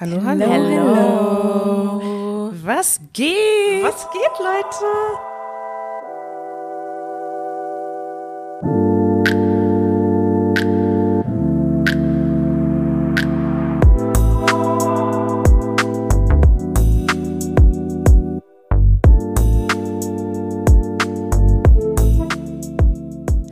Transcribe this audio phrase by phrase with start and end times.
[0.00, 0.44] Hallo, hallo.
[0.50, 2.02] Hallo.
[2.64, 3.84] Was geht?
[3.84, 4.84] Was geht, Leute?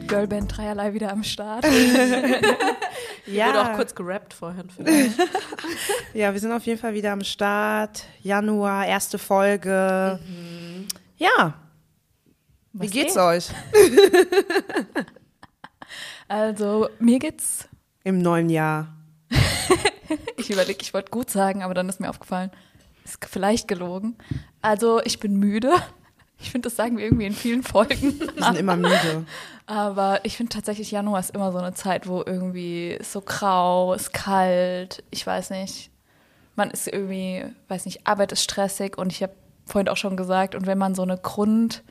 [0.09, 1.65] Girlband dreierlei wieder am Start.
[3.27, 3.49] ja.
[3.49, 4.69] Wurde auch kurz gerappt vorhin.
[6.15, 8.05] Ja, wir sind auf jeden Fall wieder am Start.
[8.23, 10.21] Januar, erste Folge.
[10.27, 10.89] Mhm.
[11.17, 11.55] Ja.
[12.75, 13.23] Wie Was geht's geht?
[13.23, 13.49] euch?
[16.29, 17.69] also, mir geht's.
[18.05, 18.95] Im neuen Jahr.
[20.37, 22.51] ich überlege, ich wollte gut sagen, aber dann ist mir aufgefallen,
[23.05, 24.17] ist vielleicht gelogen.
[24.61, 25.73] Also, ich bin müde.
[26.43, 28.19] Ich finde, das sagen wir irgendwie in vielen Folgen.
[28.35, 29.25] Wir sind immer müde.
[29.67, 34.13] Aber ich finde tatsächlich, Januar ist immer so eine Zeit, wo irgendwie so grau, ist
[34.13, 35.91] kalt, ich weiß nicht.
[36.57, 39.33] Man ist irgendwie, weiß nicht, Arbeit ist stressig und ich habe
[39.65, 41.83] vorhin auch schon gesagt, und wenn man so eine Grund,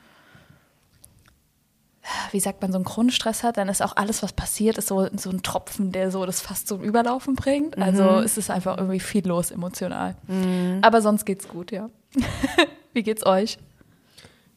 [2.31, 5.07] wie sagt man, so einen Grundstress hat, dann ist auch alles, was passiert, ist so,
[5.15, 7.77] so ein Tropfen, der so das fast zum Überlaufen bringt.
[7.77, 8.23] Also mhm.
[8.23, 10.15] es ist einfach irgendwie viel los emotional.
[10.27, 10.79] Mhm.
[10.81, 11.89] Aber sonst geht's gut, ja.
[12.93, 13.57] wie geht's euch?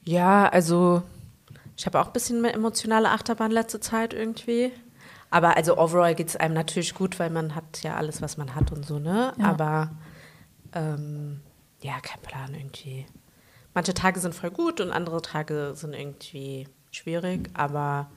[0.05, 1.02] Ja, also
[1.77, 4.72] ich habe auch ein bisschen mehr emotionale Achterbahn letzte Zeit irgendwie.
[5.30, 8.55] Aber also overall geht es einem natürlich gut, weil man hat ja alles, was man
[8.55, 9.32] hat und so, ne?
[9.36, 9.47] Ja.
[9.47, 9.91] Aber
[10.72, 11.41] ähm,
[11.80, 13.06] ja, kein Plan irgendwie.
[13.75, 18.10] Manche Tage sind voll gut und andere Tage sind irgendwie schwierig, aber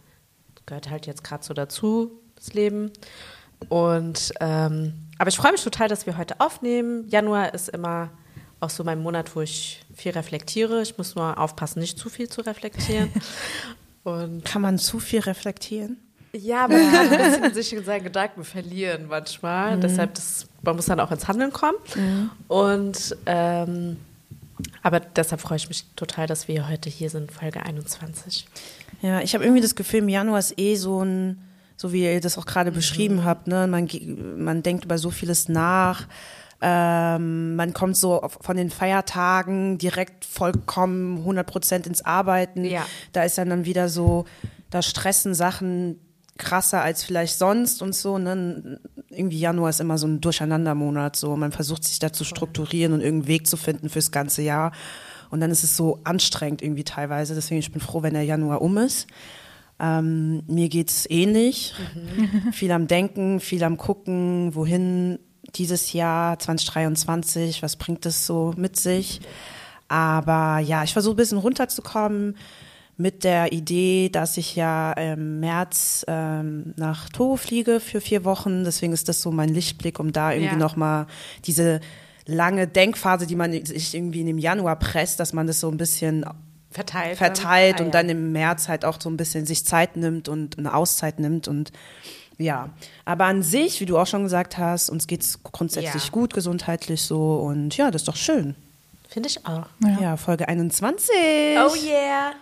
[0.68, 2.92] gehört halt jetzt gerade so dazu, das Leben.
[3.70, 7.08] Und ähm, aber ich freue mich total, dass wir heute aufnehmen.
[7.10, 8.12] Januar ist immer
[8.60, 10.82] auch so mein Monat, wo ich viel reflektiere.
[10.82, 13.10] Ich muss nur aufpassen, nicht zu viel zu reflektieren.
[14.04, 15.98] Und Kann man zu viel reflektieren?
[16.34, 19.78] Ja, man kann ein bisschen sich in seinen Gedanken verlieren manchmal.
[19.78, 19.82] Mhm.
[19.82, 21.78] Deshalb, das, man muss dann auch ins Handeln kommen.
[21.96, 22.30] Mhm.
[22.48, 23.98] Und ähm,
[24.82, 28.48] aber deshalb freue ich mich total, dass wir heute hier sind, Folge 21.
[29.02, 31.40] Ja, ich habe irgendwie das Gefühl, im Januar ist eh so ein,
[31.76, 32.76] so wie ihr das auch gerade mhm.
[32.76, 33.68] beschrieben habt, ne?
[33.68, 33.88] man,
[34.38, 36.08] man denkt über so vieles nach
[36.60, 42.66] ähm, man kommt so von den Feiertagen direkt vollkommen 100 Prozent ins Arbeiten.
[42.66, 42.86] Ja.
[43.12, 44.26] Da ist dann, dann wieder so,
[44.70, 46.00] da stressen Sachen
[46.38, 48.18] krasser als vielleicht sonst und so.
[48.18, 48.80] Ne?
[49.10, 51.16] Irgendwie Januar ist immer so ein Durcheinandermonat.
[51.16, 51.36] So.
[51.36, 54.72] Man versucht sich da zu strukturieren und irgendeinen Weg zu finden fürs ganze Jahr.
[55.30, 57.36] Und dann ist es so anstrengend irgendwie teilweise.
[57.36, 59.08] Deswegen ich bin froh, wenn der Januar um ist.
[59.80, 61.76] Ähm, mir geht's ähnlich.
[61.94, 62.52] Mhm.
[62.54, 65.20] Viel am Denken, viel am Gucken, wohin
[65.56, 69.22] dieses Jahr 2023, was bringt es so mit sich?
[69.88, 72.36] Aber ja, ich versuche ein bisschen runterzukommen
[72.98, 78.64] mit der Idee, dass ich ja im März ähm, nach Togo fliege für vier Wochen.
[78.64, 80.58] Deswegen ist das so mein Lichtblick, um da irgendwie ja.
[80.58, 81.06] nochmal
[81.46, 81.80] diese
[82.26, 85.78] lange Denkphase, die man sich irgendwie in dem Januar presst, dass man das so ein
[85.78, 86.26] bisschen
[86.72, 87.92] verteilt, verteilt ah, und ja.
[87.92, 91.48] dann im März halt auch so ein bisschen sich Zeit nimmt und eine Auszeit nimmt
[91.48, 91.72] und
[92.38, 92.70] ja,
[93.06, 96.12] aber an sich, wie du auch schon gesagt hast, uns geht es grundsätzlich ja.
[96.12, 98.56] gut, gesundheitlich so und ja, das ist doch schön.
[99.10, 99.66] Finde ich auch.
[99.84, 99.98] Ja.
[100.02, 100.18] ja.
[100.18, 101.10] Folge 21.
[101.16, 102.34] Oh yeah.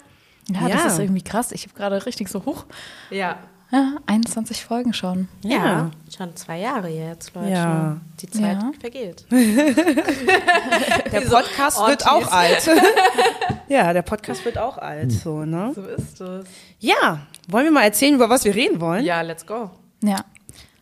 [0.50, 0.70] Ja, ja.
[0.70, 1.52] das ist irgendwie krass.
[1.52, 2.66] Ich habe gerade richtig so hoch.
[3.10, 3.38] Ja.
[3.72, 5.28] Ja, 21 Folgen schon.
[5.44, 5.92] Ja, ja.
[6.16, 7.50] schon zwei Jahre jetzt, Leute.
[7.50, 7.98] Ja.
[8.22, 8.72] Die Zeit ja.
[8.80, 9.26] vergeht.
[9.32, 12.70] der Podcast wird auch alt.
[13.68, 15.72] ja, der Podcast wird auch alt, so, ne?
[15.74, 16.46] So ist es.
[16.80, 19.04] Ja, wollen wir mal erzählen, über was wir reden wollen?
[19.04, 19.72] Ja, let's go.
[20.06, 20.24] Ja.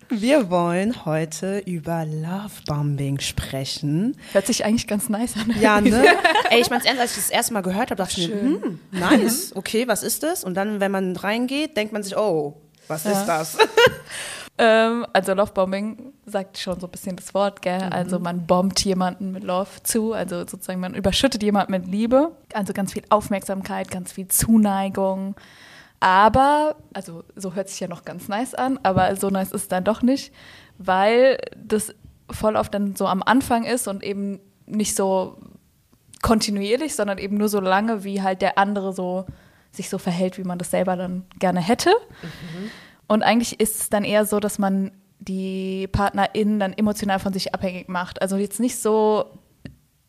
[0.10, 4.18] Wir wollen heute über Lovebombing sprechen.
[4.34, 5.56] Hört sich eigentlich ganz nice an.
[5.60, 6.06] Ja, ne?
[6.52, 8.80] Ey, ich mein's ernst, als ich das erste Mal gehört habe, dachte ich mir, hm,
[8.92, 10.44] nice, okay, was ist das?
[10.44, 13.12] Und dann, wenn man reingeht, denkt man sich, oh, was ja.
[13.12, 13.58] ist das?
[14.58, 17.86] ähm, also Lovebombing sagt schon so ein bisschen das Wort, gell?
[17.86, 17.94] Mhm.
[17.94, 22.34] Also man bombt jemanden mit Love zu, also sozusagen man überschüttet jemanden mit Liebe.
[22.54, 25.36] Also ganz viel Aufmerksamkeit, ganz viel Zuneigung.
[26.04, 29.68] Aber, also so hört sich ja noch ganz nice an, aber so nice ist es
[29.70, 30.34] dann doch nicht,
[30.78, 31.96] weil das
[32.30, 35.38] voll oft dann so am Anfang ist und eben nicht so
[36.22, 39.26] kontinuierlich, sondern eben nur so lange, wie halt der andere so
[39.72, 41.92] sich so verhält, wie man das selber dann gerne hätte.
[42.22, 42.70] Mhm.
[43.08, 47.54] Und eigentlich ist es dann eher so, dass man die PartnerInnen dann emotional von sich
[47.54, 48.22] abhängig macht.
[48.22, 49.40] Also jetzt nicht so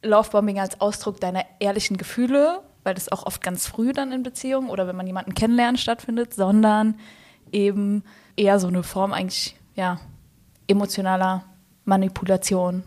[0.03, 4.71] Lovebombing als Ausdruck deiner ehrlichen Gefühle, weil das auch oft ganz früh dann in Beziehungen
[4.71, 6.95] oder wenn man jemanden kennenlernt stattfindet, sondern
[7.51, 8.05] eben
[8.37, 9.99] eher so eine Form eigentlich, ja,
[10.69, 11.45] emotionaler
[11.85, 12.83] Manipulation.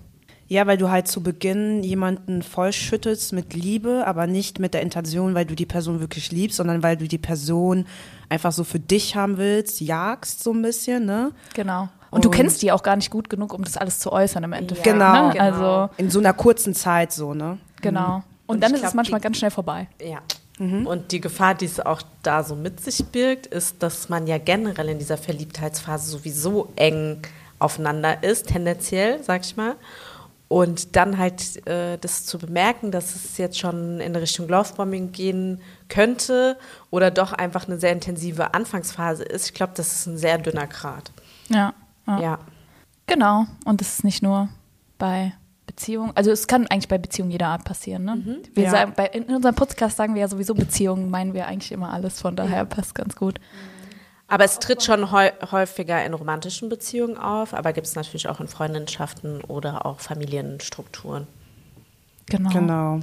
[0.49, 5.35] Ja, weil du halt zu Beginn jemanden vollschüttest mit Liebe, aber nicht mit der Intention,
[5.35, 7.85] weil du die Person wirklich liebst, sondern weil du die Person
[8.29, 11.31] einfach so für dich haben willst, jagst so ein bisschen, ne?
[11.53, 11.89] Genau.
[12.11, 14.53] Und du kennst die auch gar nicht gut genug, um das alles zu äußern im
[14.53, 14.85] Endeffekt.
[14.85, 15.27] Genau.
[15.27, 15.33] Ne?
[15.33, 15.43] Genau.
[15.43, 17.57] Also, In so einer kurzen Zeit so, ne?
[17.81, 18.23] genau.
[18.47, 19.87] Und, Und dann ist es glaub, manchmal die- ganz schnell vorbei.
[20.01, 20.21] Ja.
[20.59, 24.39] Und die Gefahr, die es auch da so mit sich birgt, ist, dass man ja
[24.39, 27.21] generell in dieser Verliebtheitsphase sowieso eng
[27.59, 29.75] aufeinander ist, tendenziell, sag ich mal.
[30.47, 35.61] Und dann halt äh, das zu bemerken, dass es jetzt schon in Richtung Lovebombing gehen
[35.89, 36.57] könnte
[36.89, 40.65] oder doch einfach eine sehr intensive Anfangsphase ist, ich glaube, das ist ein sehr dünner
[40.65, 41.11] Grad.
[41.49, 41.75] Ja.
[42.07, 42.19] ja.
[42.19, 42.39] Ja.
[43.05, 43.45] Genau.
[43.65, 44.49] Und das ist nicht nur
[44.97, 45.33] bei
[45.77, 46.11] Beziehungen.
[46.15, 48.03] Also es kann eigentlich bei Beziehungen jeder Art passieren.
[48.03, 48.41] Ne?
[48.53, 48.71] Wir Ja.
[48.71, 52.19] sagen, bei, in unserem Podcast sagen wir ja sowieso Beziehungen, meinen wir eigentlich immer alles.
[52.19, 53.39] Von daher passt ganz gut.
[54.27, 58.41] Aber es tritt schon häu häufiger in romantischen Beziehungen auf, aber gibt es natürlich auch
[58.41, 61.27] in Freundschaften oder auch Familienstrukturen.
[62.25, 62.49] Genau.
[62.49, 62.99] Genau.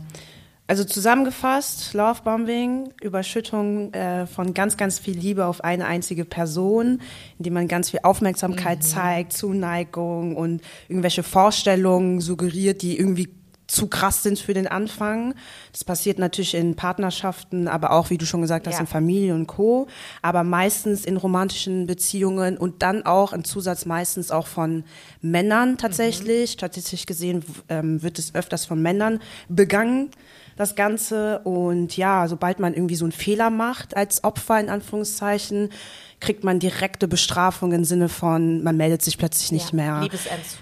[0.66, 7.02] Also zusammengefasst, Lovebombing, Überschüttung äh, von ganz, ganz viel Liebe auf eine einzige Person,
[7.38, 13.28] indem man ganz viel Aufmerksamkeit zeigt, Zuneigung und irgendwelche Vorstellungen suggeriert, die irgendwie
[13.66, 15.34] zu krass sind für den Anfang.
[15.72, 18.80] Das passiert natürlich in Partnerschaften, aber auch, wie du schon gesagt hast, Ja.
[18.80, 19.86] in Familie und Co.
[20.22, 24.84] Aber meistens in romantischen Beziehungen und dann auch im Zusatz meistens auch von
[25.20, 26.52] Männern tatsächlich.
[26.52, 30.10] Statistisch gesehen ähm, wird es öfters von Männern begangen,
[30.56, 31.40] das Ganze.
[31.40, 35.70] Und ja, sobald man irgendwie so einen Fehler macht als Opfer in Anführungszeichen,
[36.20, 40.08] kriegt man direkte Bestrafung im Sinne von, man meldet sich plötzlich nicht Ja, mehr.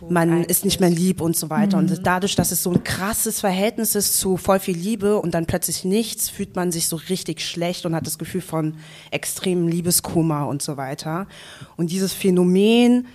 [0.09, 0.49] Man eigentlich.
[0.49, 1.79] ist nicht mehr lieb und so weiter.
[1.79, 5.47] Und dadurch, dass es so ein krasses Verhältnis ist zu voll viel Liebe und dann
[5.47, 8.75] plötzlich nichts, fühlt man sich so richtig schlecht und hat das Gefühl von
[9.13, 11.29] extremem Liebeskummer und so weiter.
[11.77, 13.07] Und dieses Phänomen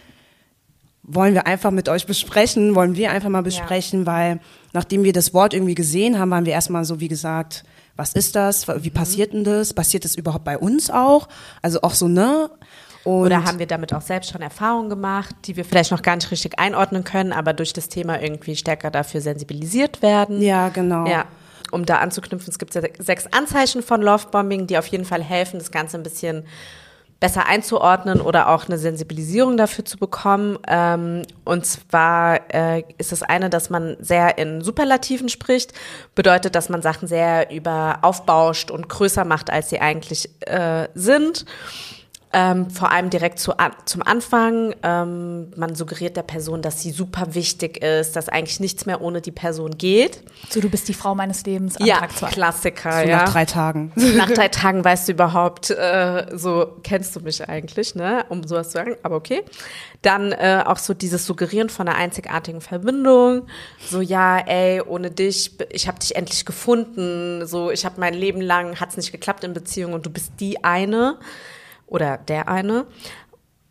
[1.07, 4.39] wollen wir einfach mit euch besprechen, wollen wir einfach mal besprechen, weil
[4.73, 7.63] nachdem wir das Wort irgendwie gesehen haben, waren wir erstmal so, wie gesagt,
[7.95, 8.67] was ist das?
[8.67, 9.73] Wie passiert denn das?
[9.73, 11.29] Passiert das überhaupt bei uns auch?
[11.61, 12.51] Also auch so, ne?
[13.05, 16.17] Und Oder haben wir damit auch selbst schon Erfahrungen gemacht, die wir vielleicht noch gar
[16.17, 20.41] nicht richtig einordnen können, aber durch das Thema irgendwie stärker dafür sensibilisiert werden?
[20.41, 21.07] ja, genau.
[21.07, 21.25] Ja.
[21.71, 25.59] Um da anzuknüpfen, es gibt ja sechs Anzeichen von Lovebombing, die auf jeden Fall helfen,
[25.59, 26.45] das Ganze ein bisschen
[27.19, 30.59] besser einzuordnen oder auch eine Sensibilisierung dafür zu bekommen.
[30.67, 35.73] Ähm, und zwar äh, ist das eine, dass man sehr in Superlativen spricht,
[36.13, 41.45] bedeutet, dass man Sachen sehr über aufbauscht und größer macht, als sie eigentlich äh, sind.
[42.33, 44.75] Ähm, vor allem direkt zu, an, zum Anfang.
[44.83, 49.21] Ähm, man suggeriert der Person, dass sie super wichtig ist, dass eigentlich nichts mehr ohne
[49.21, 50.21] die Person geht.
[50.49, 51.77] So, du bist die Frau meines Lebens.
[51.77, 52.29] An Ja, Tag zwei.
[52.29, 53.17] Klassiker, So ja.
[53.23, 53.93] nach drei Tagen.
[54.17, 58.25] Nach drei Tagen weißt du überhaupt, äh, so kennst du mich eigentlich, ne?
[58.27, 59.43] Um sowas zu sagen, aber okay.
[60.01, 63.47] Dann äh, auch so dieses Suggerieren von einer einzigartigen Verbindung.
[63.89, 67.47] So, ja, ey, ohne dich, ich habe dich endlich gefunden.
[67.47, 70.63] So, ich habe mein Leben lang, hat's nicht geklappt in Beziehung und du bist die
[70.63, 71.17] eine
[71.87, 72.85] oder der eine.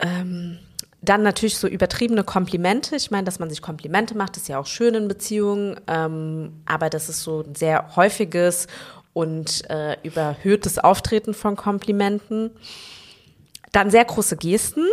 [0.01, 0.59] Ähm,
[1.03, 2.97] dann natürlich so übertriebene Komplimente.
[2.97, 6.91] Ich meine, dass man sich Komplimente macht, ist ja auch schön in Beziehungen, ähm, aber
[6.91, 8.67] das ist so ein sehr häufiges
[9.13, 12.51] und äh, überhöhtes Auftreten von Komplimenten.
[13.73, 14.85] Dann sehr große Gesten.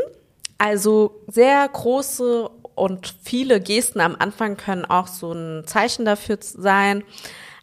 [0.58, 7.04] Also sehr große und viele Gesten am Anfang können auch so ein Zeichen dafür sein.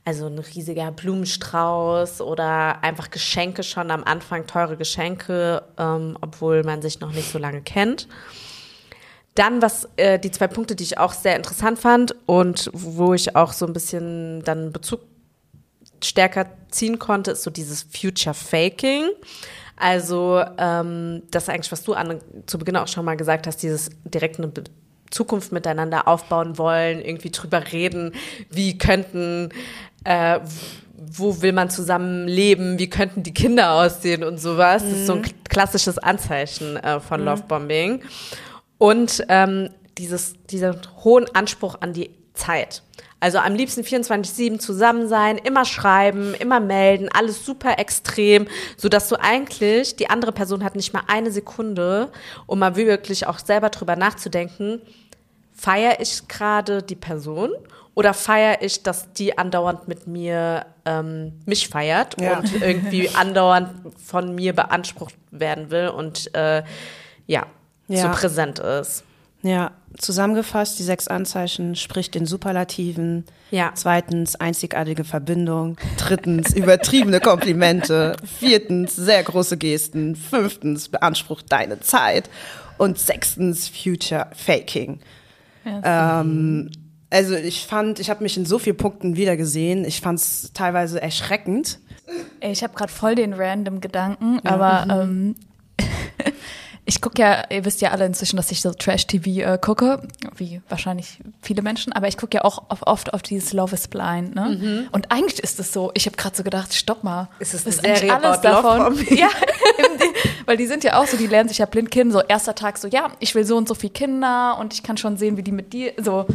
[0.04, 6.80] Also ein riesiger Blumenstrauß oder einfach Geschenke schon am Anfang, teure Geschenke, ähm, obwohl man
[6.80, 8.08] sich noch nicht so lange kennt.
[9.34, 13.36] Dann, was äh, die zwei Punkte, die ich auch sehr interessant fand und wo ich
[13.36, 15.00] auch so ein bisschen dann Bezug
[16.02, 19.10] stärker ziehen konnte, ist so dieses Future Faking.
[19.76, 23.90] Also ähm, das eigentlich, was du an, zu Beginn auch schon mal gesagt hast, dieses
[24.04, 24.64] direkt eine Be
[25.10, 28.12] Zukunft miteinander aufbauen wollen, irgendwie drüber reden,
[28.48, 29.50] wie könnten,
[30.04, 30.40] äh,
[30.96, 34.82] wo will man zusammen leben, wie könnten die Kinder aussehen und sowas.
[34.82, 38.02] Das ist so ein klassisches Anzeichen äh, von Lovebombing.
[38.78, 42.82] Und ähm, dieses, diesen hohen Anspruch an die Zeit.
[43.20, 48.48] Also am liebsten 24-7 zusammen sein, immer schreiben, immer melden, alles super extrem,
[48.78, 52.08] sodass du eigentlich, die andere Person hat nicht mal eine Sekunde,
[52.46, 54.80] um mal wirklich auch selber drüber nachzudenken,
[55.54, 57.50] feiere ich gerade die Person
[57.94, 62.38] oder feiere ich, dass die andauernd mit mir ähm, mich feiert Ja.
[62.38, 63.68] und irgendwie andauernd
[64.02, 66.62] von mir beansprucht werden will und äh,
[67.26, 67.44] ja,
[67.88, 68.02] Ja.
[68.02, 69.04] so präsent ist.
[69.42, 73.24] Ja, zusammengefasst, die sechs Anzeichen spricht den Superlativen.
[73.50, 73.72] Ja.
[73.74, 75.76] Zweitens, einzigartige Verbindung.
[75.96, 78.16] Drittens, übertriebene Komplimente.
[78.38, 80.14] Viertens, sehr große Gesten.
[80.16, 82.28] Fünftens, beansprucht deine Zeit.
[82.78, 85.00] Und sechstens, Future Faking.
[85.64, 86.70] Ähm,
[87.10, 89.84] also ich fand, ich habe mich in so vielen Punkten wiedergesehen.
[89.84, 91.78] Ich fand es teilweise erschreckend.
[92.40, 95.34] Ich habe gerade voll den random Gedanken, aber ähm,
[96.90, 100.02] ich gucke ja, ihr wisst ja alle inzwischen, dass ich so Trash-TV äh, gucke,
[100.34, 103.86] wie wahrscheinlich viele Menschen, aber ich gucke ja auch auf, oft auf dieses Love is
[103.86, 104.58] Blind, ne?
[104.60, 104.88] Mhm.
[104.90, 107.28] Und eigentlich ist es so, ich habe gerade so gedacht, stopp mal.
[107.38, 109.28] Ist es eine Serie about Love Ja,
[110.46, 112.76] weil die sind ja auch so, die lernen sich ja blind kennen, so erster Tag
[112.76, 115.44] so, ja, ich will so und so viele Kinder und ich kann schon sehen, wie
[115.44, 116.26] die mit dir, so,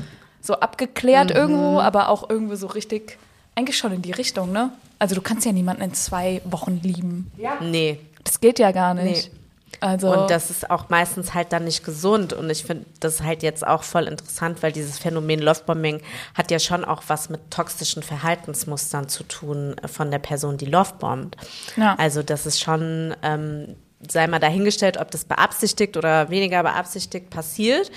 [0.41, 1.35] so abgeklärt Mhm.
[1.35, 3.17] irgendwo, aber auch irgendwo so richtig,
[3.55, 4.71] eigentlich schon in die Richtung, ne?
[4.99, 7.29] Also du kannst ja niemanden in zwei Wochen lieben.
[7.59, 7.99] Nee.
[8.23, 9.33] Das geht ja gar nicht.
[9.33, 9.39] Nee.
[9.81, 12.33] Also, Und das ist auch meistens halt dann nicht gesund.
[12.33, 16.01] Und ich finde das halt jetzt auch voll interessant, weil dieses Phänomen Lovebombing
[16.33, 20.65] hat ja schon auch was mit toxischen Verhaltensmustern zu tun äh, von der Person, die
[20.65, 21.35] lovebombt.
[21.75, 21.95] Ja.
[21.97, 23.75] Also das ist schon, ähm,
[24.09, 27.91] sei mal dahingestellt, ob das beabsichtigt oder weniger beabsichtigt passiert,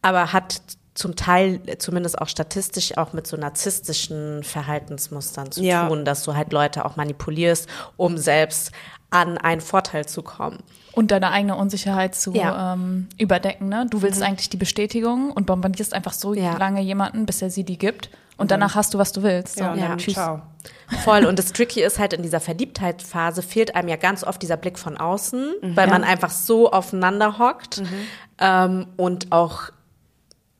[0.00, 0.60] aber hat
[0.94, 5.88] zum Teil zumindest auch statistisch auch mit so narzisstischen Verhaltensmustern zu Ja.
[5.88, 7.66] tun, dass du halt Leute auch manipulierst,
[7.96, 8.72] um selbst
[9.12, 10.58] an einen Vorteil zu kommen.
[10.94, 12.74] und deine eigene Unsicherheit zu Ja.
[12.74, 13.70] ähm, überdecken.
[13.70, 13.86] Ne?
[13.88, 16.58] Du willst eigentlich die Bestätigung und bombardierst einfach so Ja.
[16.58, 18.10] lange jemanden, bis er sie die gibt.
[18.36, 19.56] Und danach hast du, was du willst.
[19.56, 20.14] So, Ja, und Ja, tschüss.
[20.14, 20.42] ciao.
[21.02, 21.24] Voll.
[21.24, 24.78] Und das Tricky ist halt in dieser Verliebtheitsphase fehlt einem ja ganz oft dieser Blick
[24.78, 27.82] von außen, weil man einfach so aufeinander hockt
[28.38, 29.70] ähm, und auch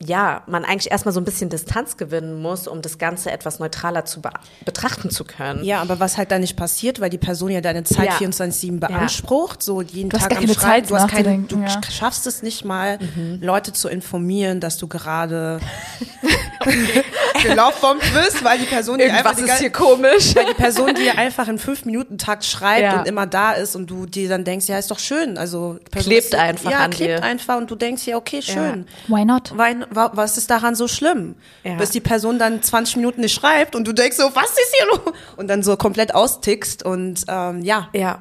[0.04, 4.04] ja, man eigentlich erstmal so ein bisschen Distanz gewinnen muss, um das Ganze etwas neutraler
[4.04, 4.30] zu be
[4.64, 5.62] betrachten zu können.
[5.64, 8.26] Ja, aber was halt da nicht passiert, weil die Person ja deine Zeit Ja.
[8.28, 10.86] 24-7 beansprucht, so jeden Du hast Tag gar am keine Schreiben.
[10.86, 11.80] Zeit, Du, hast keine, du ja.
[11.90, 12.98] schaffst es nicht mal,
[13.40, 15.60] Leute zu informieren, dass du gerade
[17.42, 20.34] gelaufbombt wirst, weil die Person die einfach die, gan- komisch.
[20.34, 23.00] weil die Person dir einfach in fünf Minuten Takt schreibt Ja.
[23.00, 25.38] und immer da ist und du dir dann denkst, ja, ist doch schön.
[25.38, 27.24] Also die Person Klebt ist, einfach ja, an klebt dir.
[27.24, 28.86] einfach und du denkst ja, okay, schön.
[29.08, 29.56] Why not?
[29.56, 31.34] Wa- was ist daran so schlimm?
[31.64, 31.76] Ja.
[31.76, 34.86] Bis die Person dann 20 Minuten nicht schreibt und du denkst so, was ist hier
[34.88, 35.14] los?
[35.36, 38.20] Und dann so komplett austickst und ähm, ja, Ja.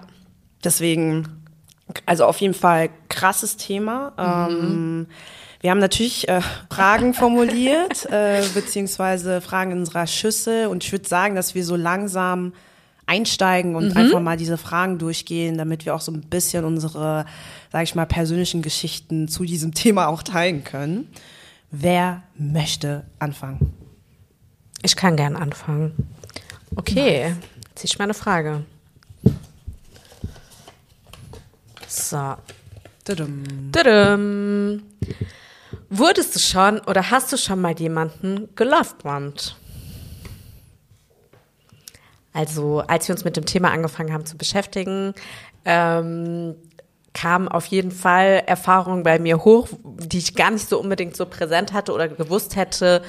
[0.64, 1.28] deswegen,
[2.06, 4.14] also auf jeden Fall krasses Thema.
[4.18, 5.08] Ähm,
[5.62, 11.08] wir haben natürlich äh, Fragen formuliert, äh, beziehungsweise Fragen in unserer Schüssel und ich würde
[11.08, 12.54] sagen, dass wir so langsam
[13.08, 17.26] einsteigen und einfach mal diese Fragen durchgehen, damit wir auch so ein bisschen unsere,
[17.70, 21.10] sage ich mal, persönlichen Geschichten zu diesem Thema auch teilen können.
[21.72, 23.74] Wer möchte anfangen?
[24.84, 25.94] Ich kann gern anfangen.
[26.76, 27.36] Okay,
[27.70, 28.66] jetzt ist meine Frage.
[31.88, 32.36] So.
[33.06, 33.44] Tudum.
[33.72, 34.84] Tudum.
[35.90, 39.56] Wurdest du schon oder hast du schon mal jemanden gelovebombt?
[42.34, 45.14] Also, als wir uns mit dem Thema angefangen haben zu beschäftigen,
[45.66, 46.56] ähm,
[47.14, 51.26] kamen auf jeden Fall Erfahrungen bei mir hoch, die ich gar nicht so unbedingt so
[51.26, 53.02] präsent hatte oder gewusst hätte,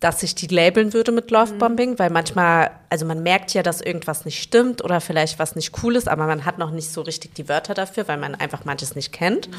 [0.00, 4.24] dass ich die labeln würde mit Lovebombing, weil manchmal, also man merkt ja, dass irgendwas
[4.24, 7.34] nicht stimmt oder vielleicht was nicht cool ist, aber man hat noch nicht so richtig
[7.34, 9.50] die Wörter dafür, weil man einfach manches nicht kennt.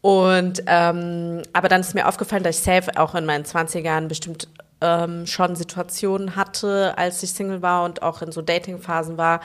[0.00, 4.48] Und ähm, aber dann ist mir aufgefallen, dass ich safe auch in meinen 20ern bestimmt
[4.80, 9.40] ähm, schon Situationen hatte, als ich Single war und auch in so Datingphasen war,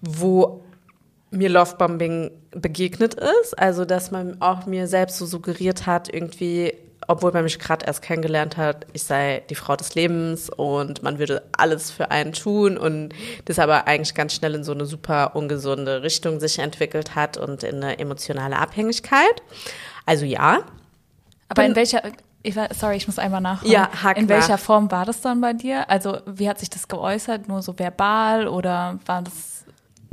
[0.00, 0.62] wo
[1.34, 3.58] mir Lovebombing begegnet ist.
[3.58, 6.72] Also dass man auch mir selbst so suggeriert hat, irgendwie,
[7.06, 11.18] obwohl man mich gerade erst kennengelernt hat, ich sei die Frau des Lebens und man
[11.18, 13.10] würde alles für einen tun und
[13.44, 17.62] das aber eigentlich ganz schnell in so eine super ungesunde Richtung sich entwickelt hat und
[17.62, 19.42] in eine emotionale Abhängigkeit.
[20.06, 20.60] Also ja,
[21.48, 22.02] Aber in welcher,
[22.52, 23.72] war, sorry, ich muss einmal nachfragen.
[23.72, 24.58] Ja, hak In welcher nach.
[24.58, 25.88] Form war das dann bei dir?
[25.88, 27.48] Also, wie hat sich das geäußert?
[27.48, 29.53] Nur so verbal oder war das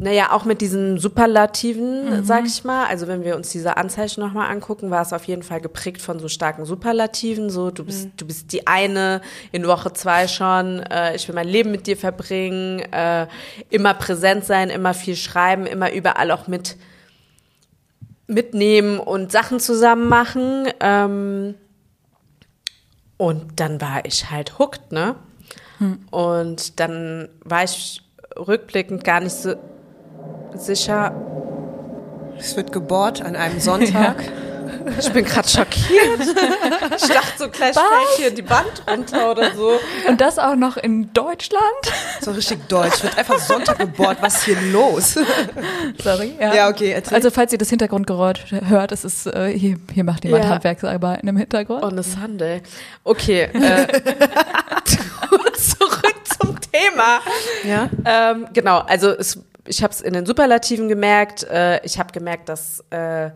[0.03, 2.87] Naja, auch mit diesen Superlativen, sag ich mal.
[2.87, 6.17] Also wenn wir uns diese Anzeichen nochmal angucken, war es auf jeden Fall geprägt von
[6.17, 7.51] so starken Superlativen.
[7.51, 11.47] So, du bist, du bist die eine in Woche zwei schon, äh, ich will mein
[11.47, 13.27] Leben mit dir verbringen, äh,
[13.69, 16.77] immer präsent sein, immer viel schreiben, immer überall auch mit
[18.25, 20.67] mitnehmen und Sachen zusammen machen.
[20.79, 21.53] Ähm,
[23.17, 25.13] und dann war ich halt hooked, ne?
[26.09, 28.01] Und dann war ich
[28.35, 29.53] rückblickend gar nicht so
[30.55, 31.13] sicher.
[32.37, 34.15] Es wird gebohrt an einem Sonntag.
[34.99, 36.19] Ich bin gerade schockiert.
[36.19, 39.73] Ich dachte so, gleich fällt hier die Wand runter oder so.
[40.07, 41.61] Und das auch noch in Deutschland?
[42.19, 43.03] So richtig deutsch.
[43.03, 44.17] Wird einfach Sonntag gebohrt.
[44.21, 45.19] Was ist hier los?
[46.03, 46.33] Sorry.
[46.39, 47.13] Ja, okay, erzähl.
[47.15, 50.49] Also, falls ihr das Hintergrundgeräusch hört, es ist, äh, hier, hier macht jemand Ja.
[50.49, 51.83] Handwerksarbeiten im Hintergrund.
[51.83, 52.63] On a Sunday.
[53.03, 53.49] Okay.
[53.53, 53.87] Äh,
[55.53, 57.19] zurück zum Thema.
[57.63, 57.87] ja?
[58.03, 59.37] Ähm, genau, also es,
[59.71, 61.43] ich habe es in den Superlativen gemerkt.
[61.43, 63.31] Äh, ich habe gemerkt, dass äh,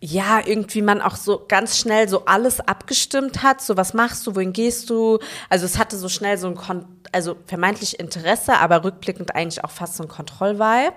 [0.00, 4.36] ja, irgendwie man auch so ganz schnell so alles abgestimmt hat, so was machst du,
[4.36, 5.18] wohin gehst du?
[5.48, 9.70] Also es hatte so schnell so ein, Kon also vermeintlich Interesse, aber rückblickend eigentlich auch
[9.70, 10.92] fast so ein Kontrollvibe,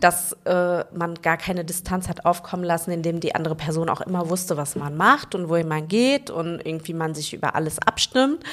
[0.00, 4.30] dass äh, man gar keine Distanz hat aufkommen lassen, indem die andere Person auch immer
[4.30, 8.44] wusste, was man macht und wohin man geht und irgendwie man sich über alles abstimmt.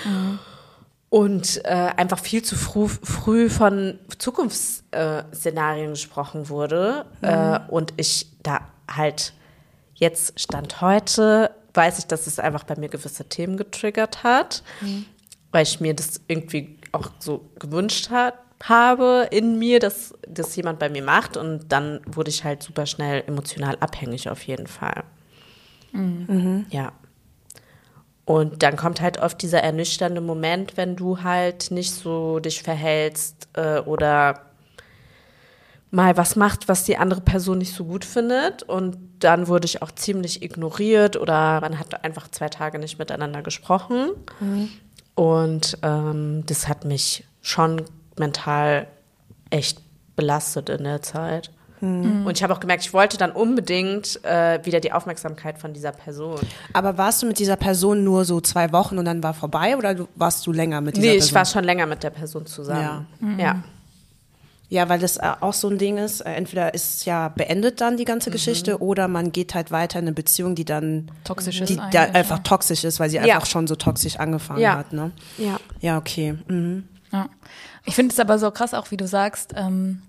[1.10, 7.06] Und äh, einfach viel zu früh, früh von Zukunftsszenarien gesprochen wurde.
[7.22, 8.60] Äh, und ich da
[8.94, 9.34] halt
[9.94, 14.64] jetzt Stand heute weiß ich, dass es einfach bei mir gewisse Themen getriggert hat,
[15.52, 18.34] weil ich mir das irgendwie auch so gewünscht hat,
[18.64, 22.88] habe in mir, dass das jemand bei mir macht und dann wurde ich halt super
[22.88, 25.04] schnell emotional abhängig auf jeden Fall.
[26.72, 26.92] Ja.
[28.28, 33.48] Und dann kommt halt oft dieser ernüchternde Moment, wenn du halt nicht so dich verhältst
[33.54, 34.42] äh, oder
[35.92, 38.64] mal was macht, was die andere Person nicht so gut findet.
[38.64, 43.42] Und dann wurde ich auch ziemlich ignoriert oder man hat einfach zwei Tage nicht miteinander
[43.42, 44.10] gesprochen.
[45.16, 47.82] Und ähm, das hat mich schon
[48.18, 48.88] mental
[49.52, 49.80] echt
[50.18, 51.50] belastet in der Zeit.
[51.80, 55.92] Und ich habe auch gemerkt, ich wollte dann unbedingt äh, wieder die Aufmerksamkeit von dieser
[55.92, 56.40] Person.
[56.74, 59.94] Aber warst du mit dieser Person nur so zwei Wochen und dann war vorbei oder
[59.94, 61.28] du, warst du länger mit dieser Nee, Person?
[61.30, 63.06] ich war schon länger mit der Person zusammen.
[63.38, 63.64] Ja.
[64.70, 67.96] Ja, weil das äh, auch so ein Ding ist, äh, entweder ist ja beendet dann
[67.96, 68.08] die Mhm.
[68.08, 71.78] ganze Geschichte oder man geht halt weiter in eine Beziehung, die dann Toxisch ist die
[71.92, 72.44] da einfach ja.
[72.44, 73.36] toxisch ist, weil sie Ja.
[73.36, 74.76] einfach schon so toxisch angefangen Ja.
[74.78, 75.12] hat, ne?
[75.38, 75.58] Ja.
[75.80, 76.36] Ja, okay.
[76.50, 76.84] Mhm.
[77.14, 77.30] Ja.
[77.86, 80.02] Ich finde es aber so krass, auch wie du sagst, ähm,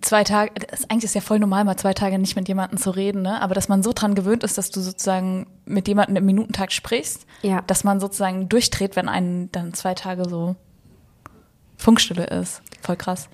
[0.00, 2.90] zwei Tage, das, eigentlich ist ja voll normal, mal zwei Tage nicht mit jemandem zu
[2.90, 3.40] reden, ne?
[3.42, 7.26] aber dass man so dran gewöhnt ist, dass du sozusagen mit jemandem im Minutentag sprichst,
[7.42, 7.60] Ja.
[7.66, 10.56] dass man sozusagen durchdreht, wenn einen dann zwei Tage so
[11.76, 12.62] Funkstille ist.
[12.80, 13.28] Voll krass.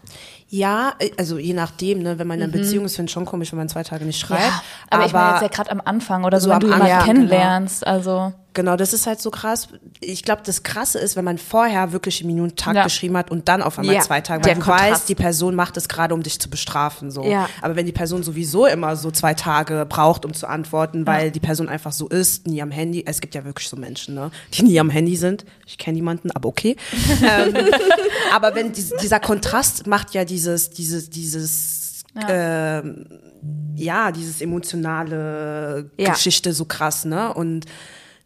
[0.48, 3.26] Ja, äh, also je nachdem, ne, wenn man in einer Beziehung ist, finde ich schon
[3.26, 4.40] komisch, wenn man zwei Tage nicht schreibt.
[4.40, 4.46] Mhm.
[4.46, 6.66] Ja, aber, ich meine jetzt ja gerade am Anfang oder so, So wenn am du
[6.68, 9.68] jemanden Anfang, kennenlernst, also Genau, das ist halt so krass.
[10.00, 12.82] Ich glaube, das Krasse ist, wenn man vorher wirklich im Minutentag Ja.
[12.82, 14.90] geschrieben hat und dann auf einmal Ja, zwei Tage, der weil du Kontrast.
[14.90, 17.12] weißt, die Person macht es gerade, um dich zu bestrafen.
[17.12, 17.22] So.
[17.22, 17.48] Ja.
[17.62, 21.38] Aber wenn die Person sowieso immer so zwei Tage braucht, um zu antworten, weil die
[21.38, 24.64] Person einfach so ist, nie am Handy, es gibt ja wirklich so Menschen, ne, die
[24.64, 25.44] nie am Handy sind.
[25.64, 26.74] Ich kenne niemanden, aber okay.
[27.22, 27.54] ähm,
[28.34, 33.06] aber wenn dies, dieser Kontrast macht ja dieses, dieses, dieses ähm,
[33.76, 36.10] ja, dieses emotionale Ja.
[36.12, 37.32] Geschichte so krass, ne?
[37.32, 37.66] Und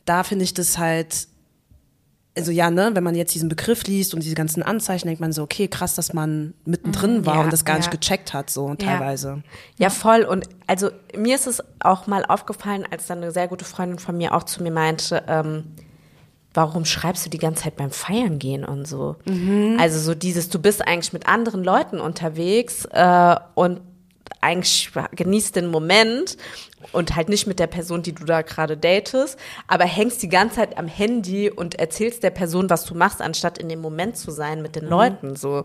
[0.04, 1.28] da finde ich das halt,
[2.36, 5.32] also ja, ne, wenn man jetzt diesen Begriff liest und diese ganzen Anzeichen, denkt man
[5.32, 7.98] so, okay, krass, dass man mittendrin war Ja, und das gar nicht ja.
[7.98, 8.74] gecheckt hat, so Ja.
[8.76, 9.42] teilweise.
[9.78, 10.22] Ja, voll.
[10.22, 14.16] Und also mir ist es auch mal aufgefallen, als dann eine sehr gute Freundin von
[14.16, 15.64] mir auch zu mir meinte, ähm,
[16.54, 19.16] warum schreibst du die ganze Zeit beim Feiern gehen und so?
[19.78, 23.80] Also so dieses, du bist eigentlich mit anderen Leuten unterwegs äh, und
[24.42, 26.36] eigentlich genießt den Moment
[26.92, 30.56] und halt nicht mit der Person, die du da gerade datest, aber hängst die ganze
[30.56, 34.30] Zeit am Handy und erzählst der Person, was du machst, anstatt in dem Moment zu
[34.30, 35.64] sein mit den Leuten so.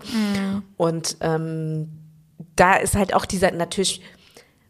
[0.78, 1.90] Und ähm,
[2.56, 4.02] da ist halt auch dieser natürlich,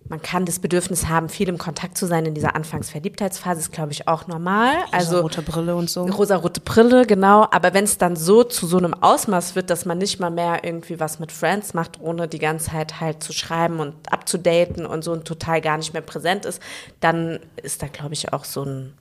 [0.10, 3.92] man kann das Bedürfnis haben, viel im Kontakt zu sein in dieser Anfangsverliebtheitsphase, ist glaube
[3.92, 4.74] ich auch normal.
[4.92, 6.06] Also rote Brille und so.
[6.06, 7.48] rosarote Brille, genau.
[7.52, 10.64] Aber wenn es dann so zu so einem Ausmaß wird, dass man nicht mal mehr
[10.64, 15.04] irgendwie was mit Friends macht, ohne die ganze Zeit halt zu schreiben und abzudaten und
[15.04, 16.62] so und total gar nicht mehr präsent ist,
[17.00, 18.94] dann ist da glaube ich auch so ein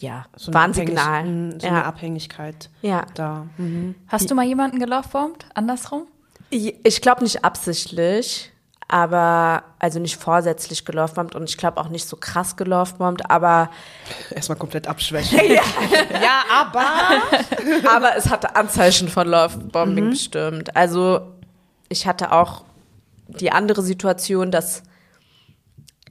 [0.00, 1.20] ja, So eine Warnsignal.
[1.24, 1.82] Abhängig- mm, So eine ja.
[1.84, 3.04] Abhängigkeit ja.
[3.14, 3.46] da.
[3.58, 3.94] Mhm.
[4.08, 5.44] hast du mal jemanden gelovebombt?
[5.54, 6.06] Andersrum?
[6.50, 8.52] Ich glaube nicht absichtlich,
[8.88, 13.70] aber also nicht vorsätzlich gelovebombt und ich glaube auch nicht so krass gelovebombt, aber
[14.30, 15.38] Erstmal komplett abschwächen.
[15.50, 16.44] ja.
[16.50, 16.84] aber.
[17.88, 20.76] aber es hatte Anzeichen von Lovebombing bestimmt.
[20.76, 21.32] Also
[21.88, 22.64] ich hatte auch
[23.28, 24.82] die andere Situation, dass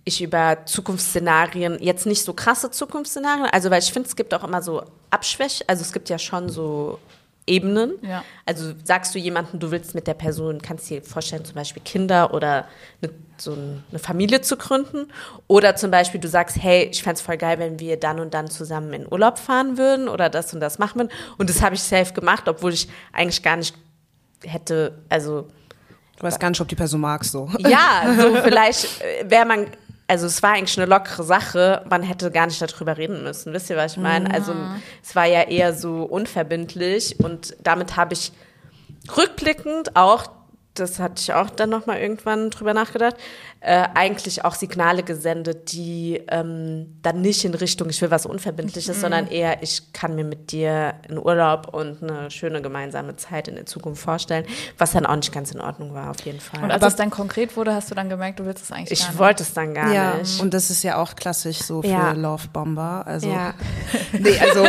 [0.06, 4.44] ich über Zukunftsszenarien, jetzt nicht so krasse Zukunftsszenarien, also weil ich finde, es gibt auch
[4.44, 7.00] immer so Abschwäch, also es gibt ja schon so
[7.46, 7.94] Ebenen.
[8.02, 8.24] Ja.
[8.46, 12.34] Also sagst du jemanden, du willst mit der Person, kannst dir vorstellen, zum Beispiel Kinder
[12.34, 12.68] oder
[13.02, 15.08] eine, so eine Familie zu gründen.
[15.48, 18.50] Oder zum Beispiel du sagst, hey, ich fänd's voll geil, wenn wir dann und dann
[18.50, 21.12] zusammen in Urlaub fahren würden oder das und das machen würden.
[21.38, 23.76] Und das habe ich safe gemacht, obwohl ich eigentlich gar nicht
[24.44, 25.48] hätte, also
[26.18, 27.50] Du weißt gar nicht, ob die Person magst, so.
[27.58, 29.68] ja, so vielleicht wäre man,
[30.08, 33.54] also es war eigentlich eine lockere Sache, man hätte gar nicht darüber reden müssen.
[33.54, 34.34] Wisst ihr, was ich meine?
[34.34, 34.54] Also
[35.02, 38.32] es war ja eher so unverbindlich und damit habe ich
[39.16, 40.30] rückblickend auch
[40.74, 43.16] das hatte ich auch dann nochmal irgendwann drüber nachgedacht,
[43.66, 48.98] äh, eigentlich auch Signale gesendet, die ähm, dann nicht in Richtung, ich will was Unverbindliches,
[48.98, 49.02] mhm.
[49.02, 53.56] sondern eher, ich kann mir mit dir einen Urlaub und eine schöne gemeinsame Zeit in
[53.56, 54.46] der Zukunft vorstellen,
[54.78, 56.62] was dann auch nicht ganz in Ordnung war, auf jeden Fall.
[56.62, 58.92] Und als Aber es dann konkret wurde, hast du dann gemerkt, du willst es eigentlich
[58.92, 59.14] ich gar nicht?
[59.14, 60.42] Ich wollte es dann gar ja, nicht.
[60.42, 62.12] Und das ist ja auch klassisch so für ja.
[62.12, 63.04] Love Bomber.
[63.06, 63.54] Also, ja.
[64.12, 64.68] nee, also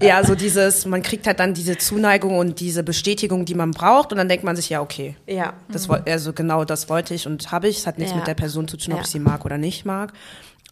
[0.00, 4.12] ja, so dieses, man kriegt halt dann diese Zuneigung und diese Bestätigung, die man braucht
[4.12, 5.16] und dann denkt man sich, ja, okay.
[5.26, 5.54] Ja.
[5.68, 7.78] Das, also genau das wollte ich und habe ich.
[7.78, 8.18] Es hat nichts ja.
[8.18, 9.04] mit der Person zu tun, ob ja.
[9.04, 10.12] ich sie mag oder nicht mag.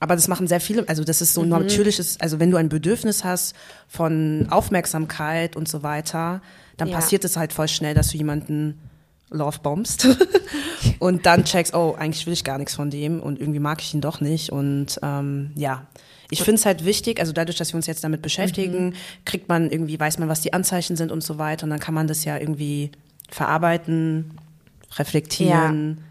[0.00, 1.50] Aber das machen sehr viele, also das ist so mhm.
[1.50, 3.54] natürliches, also wenn du ein Bedürfnis hast
[3.88, 6.42] von Aufmerksamkeit und so weiter,
[6.76, 6.96] dann ja.
[6.96, 8.80] passiert es halt voll schnell, dass du jemanden
[9.30, 10.08] love bombst
[10.98, 13.94] und dann checkst, oh, eigentlich will ich gar nichts von dem und irgendwie mag ich
[13.94, 15.86] ihn doch nicht und ähm, ja,
[16.30, 18.94] ich finde es halt wichtig, also dadurch, dass wir uns jetzt damit beschäftigen, mhm.
[19.24, 21.64] kriegt man irgendwie, weiß man, was die Anzeichen sind und so weiter.
[21.64, 22.90] Und dann kann man das ja irgendwie
[23.30, 24.38] verarbeiten,
[24.96, 26.04] reflektieren, ja.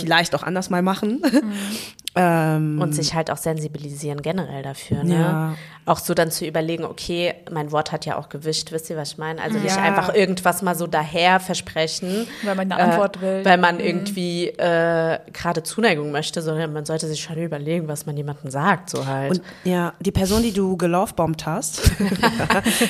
[0.00, 1.22] Vielleicht auch anders mal machen.
[1.22, 1.52] Mhm.
[2.14, 5.02] Ähm, und sich halt auch sensibilisieren generell dafür.
[5.02, 5.14] Ne?
[5.14, 5.54] Ja.
[5.86, 9.12] Auch so dann zu überlegen, okay, mein Wort hat ja auch gewischt, wisst ihr, was
[9.12, 9.40] ich meine?
[9.40, 12.28] Also nicht einfach irgendwas mal so daher versprechen.
[12.42, 13.44] Weil man eine Antwort äh, will.
[13.46, 13.80] Weil man mhm.
[13.80, 18.90] irgendwie äh, gerade Zuneigung möchte, sondern man sollte sich schon überlegen, was man jemandem sagt,
[18.90, 19.30] so halt.
[19.30, 21.80] Und ja, die Person, die du gelaufbombt hast.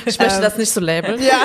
[0.04, 1.22] ich möchte ähm, das nicht so labeln.
[1.22, 1.44] Ja.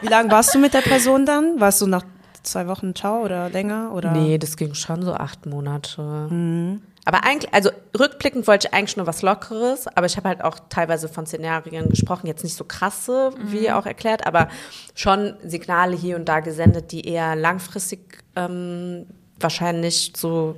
[0.00, 1.60] Wie lange warst du mit der Person dann?
[1.60, 2.04] Warst du nach
[2.42, 3.92] zwei Wochen ciao oder länger?
[3.92, 4.12] Oder?
[4.12, 6.28] Nee, das ging schon so acht Monate.
[6.30, 6.82] Mhm.
[7.04, 10.58] Aber eigentlich, also rückblickend wollte ich eigentlich nur was Lockeres, aber ich habe halt auch
[10.68, 13.74] teilweise von Szenarien gesprochen, jetzt nicht so krasse, wie mhm.
[13.74, 14.48] auch erklärt, aber
[14.94, 19.06] schon Signale hier und da gesendet, die eher langfristig ähm,
[19.38, 20.56] wahrscheinlich so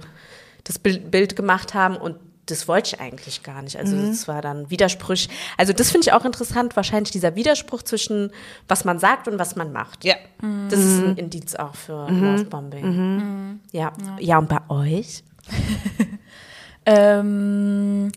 [0.65, 3.77] das Bild gemacht haben und das wollte ich eigentlich gar nicht.
[3.77, 4.09] Also mhm.
[4.09, 5.15] das war dann Widerspruch.
[5.57, 8.33] Also das finde ich auch interessant, wahrscheinlich dieser Widerspruch zwischen
[8.67, 10.05] was man sagt und was man macht.
[10.05, 10.17] Ja.
[10.41, 10.69] Mhm.
[10.69, 12.25] Das ist ein Indiz auch für mhm.
[12.25, 12.85] Lovebombing.
[12.85, 13.61] Mhm.
[13.71, 13.93] Ja.
[14.05, 14.17] ja.
[14.19, 15.23] Ja, und bei euch?
[16.87, 18.11] ähm,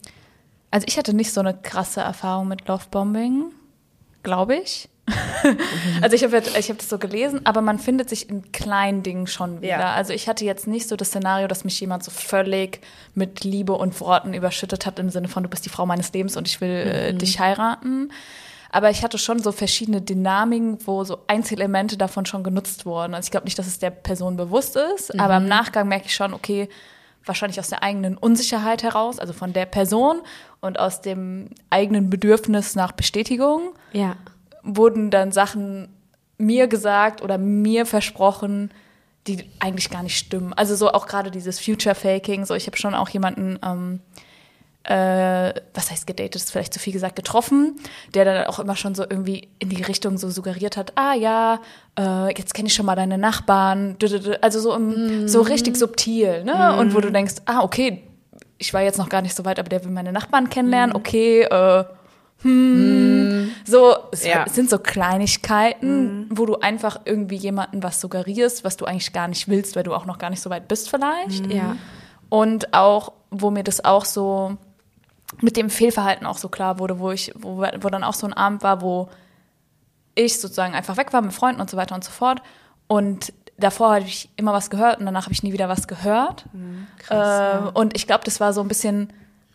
[0.72, 3.52] also ich hatte nicht so eine krasse Erfahrung mit Lovebombing,
[4.24, 4.90] glaube ich.
[6.02, 9.28] also ich habe ich hab das so gelesen, aber man findet sich in kleinen Dingen
[9.28, 9.80] schon wieder.
[9.80, 9.94] Ja.
[9.94, 12.82] Also ich hatte jetzt nicht so das Szenario, dass mich jemand so völlig
[13.14, 16.36] mit Liebe und Worten überschüttet hat im Sinne von du bist die Frau meines Lebens
[16.38, 17.20] und ich will äh, mhm.
[17.20, 18.12] dich heiraten.
[18.72, 23.14] Aber ich hatte schon so verschiedene Dynamiken, wo so Einzelelemente davon schon genutzt wurden.
[23.14, 25.20] Also ich glaube nicht, dass es der Person bewusst ist, mhm.
[25.20, 26.68] aber im Nachgang merke ich schon, okay,
[27.24, 30.22] wahrscheinlich aus der eigenen Unsicherheit heraus, also von der Person
[30.62, 33.74] und aus dem eigenen Bedürfnis nach Bestätigung.
[33.94, 34.16] Ja
[34.66, 35.88] wurden dann Sachen
[36.38, 38.72] mir gesagt oder mir versprochen,
[39.28, 40.54] die eigentlich gar nicht stimmen.
[40.54, 42.46] Also so auch gerade dieses Future Faking.
[42.46, 44.00] So, ich habe schon auch jemanden, ähm,
[44.84, 47.76] äh, was heißt gedatet, ist vielleicht zu viel gesagt, getroffen,
[48.14, 51.60] der dann auch immer schon so irgendwie in die Richtung so suggeriert hat, ah ja,
[51.98, 53.98] äh, jetzt kenne ich schon mal deine Nachbarn.
[54.42, 55.28] Also so, im, mm.
[55.28, 56.74] so richtig subtil, ne?
[56.76, 56.80] Mm.
[56.80, 58.04] Und wo du denkst, ah, okay,
[58.60, 60.98] ich war jetzt noch gar nicht so weit, aber der will meine Nachbarn kennenlernen, mm.
[60.98, 61.84] okay, äh,
[62.42, 63.52] hm, mm.
[63.66, 64.48] so, es ja.
[64.48, 66.28] sind so Kleinigkeiten, mm.
[66.32, 69.94] wo du einfach irgendwie jemanden was suggerierst, was du eigentlich gar nicht willst, weil du
[69.94, 71.48] auch noch gar nicht so weit bist vielleicht.
[71.48, 71.52] Mm.
[71.52, 71.78] Ja.
[72.30, 74.58] Und auch, wo mir das auch so
[75.42, 78.34] mit dem Fehlverhalten auch so klar wurde, wo ich, wo, wo dann auch so ein
[78.34, 79.10] Abend war, wo
[80.14, 82.42] ich sozusagen einfach weg war mit Freunden und so weiter und so fort.
[82.88, 86.46] Und davor habe ich immer was gehört und danach habe ich nie wieder was gehört.
[86.54, 87.72] Mhm, krass, äh, ja.
[87.74, 89.12] Und ich glaube, das war so ein bisschen,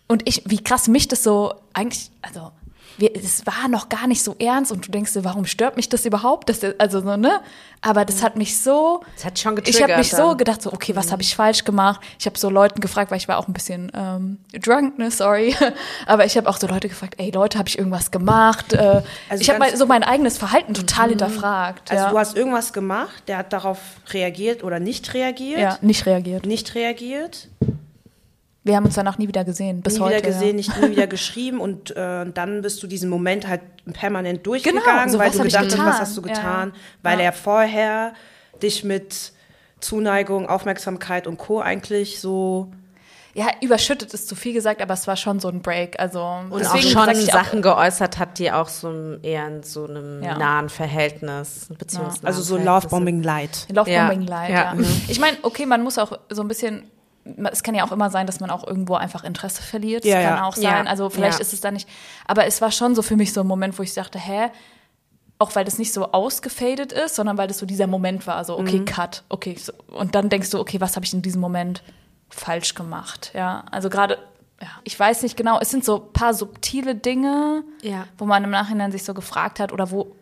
[0.09, 2.53] und ich, wie krass mich das so eigentlich, also
[2.99, 5.89] wir, es war noch gar nicht so ernst und du denkst dir, warum stört mich
[5.89, 6.49] das überhaupt?
[6.49, 7.41] Das, also so, ne?
[7.83, 9.03] Aber das hat mich so.
[9.17, 9.81] Das hat schon getriggert.
[9.81, 10.29] Ich habe mich dann.
[10.29, 11.13] so gedacht, so, okay, was mhm.
[11.13, 12.01] habe ich falsch gemacht?
[12.19, 15.55] Ich habe so Leuten gefragt, weil ich war auch ein bisschen ähm, drunk, ne, sorry.
[16.07, 18.73] Aber ich habe auch so Leute gefragt, ey Leute, habe ich irgendwas gemacht?
[18.73, 21.11] Äh, also ich habe so mein eigenes Verhalten total mhm.
[21.11, 21.91] hinterfragt.
[21.91, 22.11] Also ja.
[22.11, 23.79] du hast irgendwas gemacht, der hat darauf
[24.11, 25.61] reagiert oder nicht reagiert?
[25.61, 26.47] Ja, nicht reagiert.
[26.47, 27.49] Nicht reagiert.
[28.63, 30.17] Wir haben uns danach nie wieder gesehen, bis nie heute.
[30.17, 30.55] Nie wieder gesehen, ja.
[30.55, 35.09] nicht nie wieder geschrieben und äh, dann bist du diesen Moment halt permanent durchgegangen, genau,
[35.09, 36.81] so weil du gedacht hast, was hast du getan, ja.
[37.03, 37.27] weil ja.
[37.27, 38.13] er vorher
[38.63, 39.33] dich mit
[39.81, 41.61] Zuneigung, Aufmerksamkeit und Co.
[41.61, 42.71] eigentlich so
[43.33, 46.01] ja, überschüttet ist zu viel gesagt, aber es war schon so ein Break.
[46.01, 46.21] Also
[46.51, 50.37] und auch schon Sachen auch, geäußert hat, die auch so eher in so einem ja.
[50.37, 52.11] nahen Verhältnis, ja.
[52.25, 53.67] also so Lovebombing Light.
[53.73, 54.29] Lovebombing ja.
[54.29, 54.51] Light.
[54.51, 54.75] Ja.
[55.09, 56.91] Ich meine, okay, man muss auch so ein bisschen
[57.25, 60.05] es kann ja auch immer sein, dass man auch irgendwo einfach Interesse verliert.
[60.05, 60.45] Das ja, kann ja.
[60.45, 60.85] auch sein.
[60.85, 60.91] Ja.
[60.91, 61.89] Also vielleicht ist es da nicht.
[62.27, 64.51] Aber es war schon so für mich so ein Moment, wo ich dachte, hä?
[65.39, 68.59] Auch weil das nicht so ausgefadet ist, sondern weil das so dieser Moment war, so
[68.59, 68.85] okay, mhm.
[68.85, 69.57] Cut, okay.
[69.59, 69.73] So.
[69.89, 71.83] Und dann denkst du, okay, was habe ich in diesem Moment
[72.29, 73.33] falsch gemacht?
[73.35, 74.19] Ja, also gerade,
[74.85, 77.65] ich weiß nicht genau, es sind so ein paar subtile Dinge,
[78.19, 80.15] wo man im Nachhinein sich so gefragt hat oder wo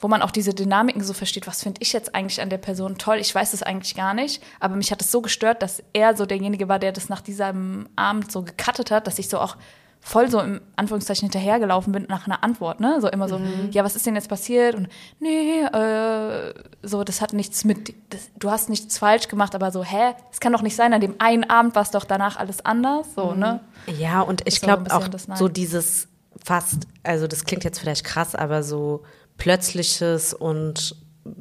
[0.00, 2.98] wo man auch diese Dynamiken so versteht, was finde ich jetzt eigentlich an der Person
[2.98, 6.16] toll, ich weiß es eigentlich gar nicht, aber mich hat es so gestört, dass er
[6.16, 9.56] so derjenige war, der das nach diesem Abend so gecuttet hat, dass ich so auch
[10.00, 13.00] voll so im Anführungszeichen hinterhergelaufen bin nach einer Antwort, ne?
[13.00, 13.70] So immer so, Mhm.
[13.72, 14.76] ja, was ist denn jetzt passiert?
[14.76, 19.72] Und nee, äh, so, das hat nichts mit, das, du hast nichts falsch gemacht, aber
[19.72, 22.36] so, hä, es kann doch nicht sein, an dem einen Abend war es doch danach
[22.36, 23.60] alles anders, so, ne?
[23.86, 26.06] Ja, und ich glaube auch so dieses
[26.44, 29.02] fast, also das klingt jetzt vielleicht krass, aber so
[29.38, 31.32] plötzliches und mm,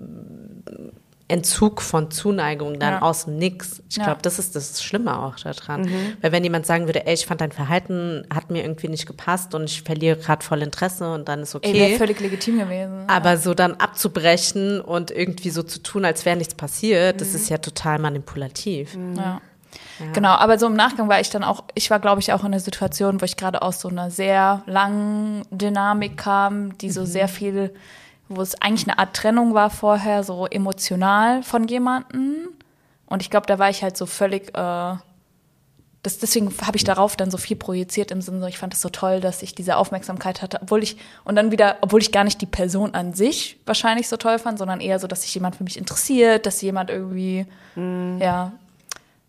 [1.29, 3.01] Entzug von Zuneigung dann Ja.
[3.01, 3.81] aus dem Nix.
[3.89, 4.05] Ich Ja.
[4.05, 5.89] glaube, das ist das Schlimme auch daran.
[6.21, 9.53] Weil wenn jemand sagen würde, ey, ich fand dein Verhalten hat mir irgendwie nicht gepasst
[9.53, 11.97] und ich verliere gerade voll Interesse und dann ist Ey, wäre okay.
[11.97, 13.03] völlig legitim gewesen.
[13.07, 17.49] Aber so dann abzubrechen und irgendwie so zu tun, als wäre nichts passiert, das ist
[17.49, 18.97] ja total manipulativ.
[19.17, 19.41] Ja.
[20.13, 22.48] Genau, aber so im Nachgang war ich dann auch, ich war, glaube ich, auch in
[22.48, 27.28] einer Situation, wo ich gerade aus so einer sehr langen Dynamik kam, die so sehr
[27.28, 27.74] viel,
[28.30, 32.50] wo es eigentlich eine Art Trennung war vorher, so emotional von jemandem.
[33.06, 34.96] Und ich glaube, da war ich halt so völlig, äh,
[36.04, 38.90] das, deswegen habe ich darauf dann so viel projiziert im Sinne, ich fand es so
[38.90, 42.40] toll, dass ich diese Aufmerksamkeit hatte, obwohl ich, und dann wieder, obwohl ich gar nicht
[42.42, 45.63] die Person an sich wahrscheinlich so toll fand, sondern eher so, dass sich jemand für
[45.63, 47.46] mich interessiert, dass jemand irgendwie,
[48.20, 48.52] ja,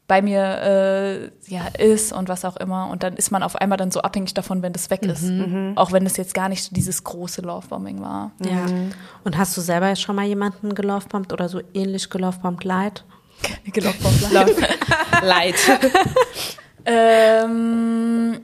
[0.09, 2.89] bei mir äh, ja ist und was auch immer.
[2.91, 5.31] Und dann ist man auf einmal dann so abhängig davon, wenn das weg ist.
[5.77, 8.33] Auch wenn es jetzt gar nicht dieses große Lovebombing war.
[8.43, 8.67] Ja.
[9.23, 13.05] Und hast du selber schon mal jemanden gelovebombt oder so ähnlich gelovebombt leid?
[13.65, 14.33] Gelovebombt.
[15.23, 15.55] Leid.
[16.85, 18.41] ähm,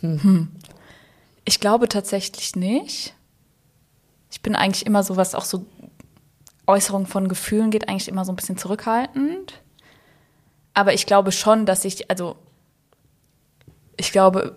[0.00, 0.48] hm.
[1.44, 3.14] Ich glaube tatsächlich nicht.
[4.30, 5.66] Ich bin eigentlich immer so, was auch so
[6.66, 9.62] Äußerung von Gefühlen geht, eigentlich immer so ein bisschen zurückhaltend.
[10.72, 12.36] Aber ich glaube schon, dass ich, also
[13.96, 14.56] ich glaube,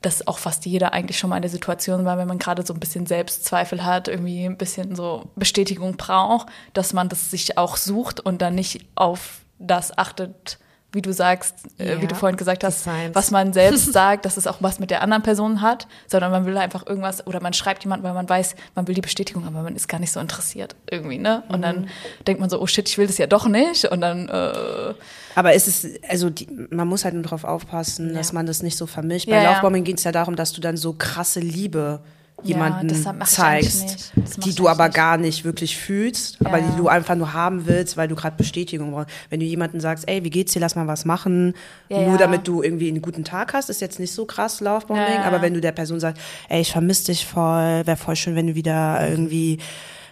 [0.00, 2.74] dass auch fast jeder eigentlich schon mal in der Situation war, wenn man gerade so
[2.74, 7.76] ein bisschen Selbstzweifel hat, irgendwie ein bisschen so Bestätigung braucht, dass man das sich auch
[7.76, 10.58] sucht und dann nicht auf das achtet,
[10.92, 14.36] wie du sagst, äh, wie Ja, du vorhin gesagt hast, was man selbst sagt, dass
[14.36, 17.52] es auch was mit der anderen Person hat, sondern man will einfach irgendwas oder man
[17.54, 20.20] schreibt jemand, weil man weiß, man will die Bestätigung, aber man ist gar nicht so
[20.20, 21.42] interessiert irgendwie, ne?
[21.48, 21.88] Und dann
[22.26, 24.94] denkt man so, oh shit, ich will das ja doch nicht und dann äh,
[25.34, 28.76] Aber es ist, also die, man muss halt nur darauf aufpassen, dass man das nicht
[28.76, 29.28] so vermischt.
[29.28, 29.50] Bei Ja, ja.
[29.52, 32.10] Lovebombing geht es ja darum, dass du dann so krasse Liebe Ja,
[32.44, 34.12] jemanden eigentlich zeigst,
[34.44, 34.96] die du aber nicht.
[34.96, 36.66] gar nicht wirklich fühlst, aber Ja.
[36.70, 39.08] die du einfach nur haben willst, weil du gerade Bestätigung brauchst.
[39.30, 41.54] Wenn du jemanden sagst, ey, wie geht's dir, lass mal was machen,
[41.88, 42.16] Ja, nur ja.
[42.18, 45.22] damit du irgendwie einen guten Tag hast, ist jetzt nicht so krass Lovebombing, Ja, ja.
[45.24, 48.46] aber wenn du der Person sagst, ey, ich vermisse dich voll, wäre voll schön, wenn
[48.48, 49.58] du wieder irgendwie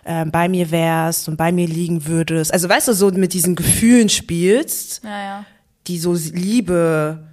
[0.07, 2.53] ähm, bei mir wärst und bei mir liegen würdest.
[2.53, 5.45] Also weißt du, so mit diesen Gefühlen spielst, ja, ja.
[5.87, 7.25] die so Liebe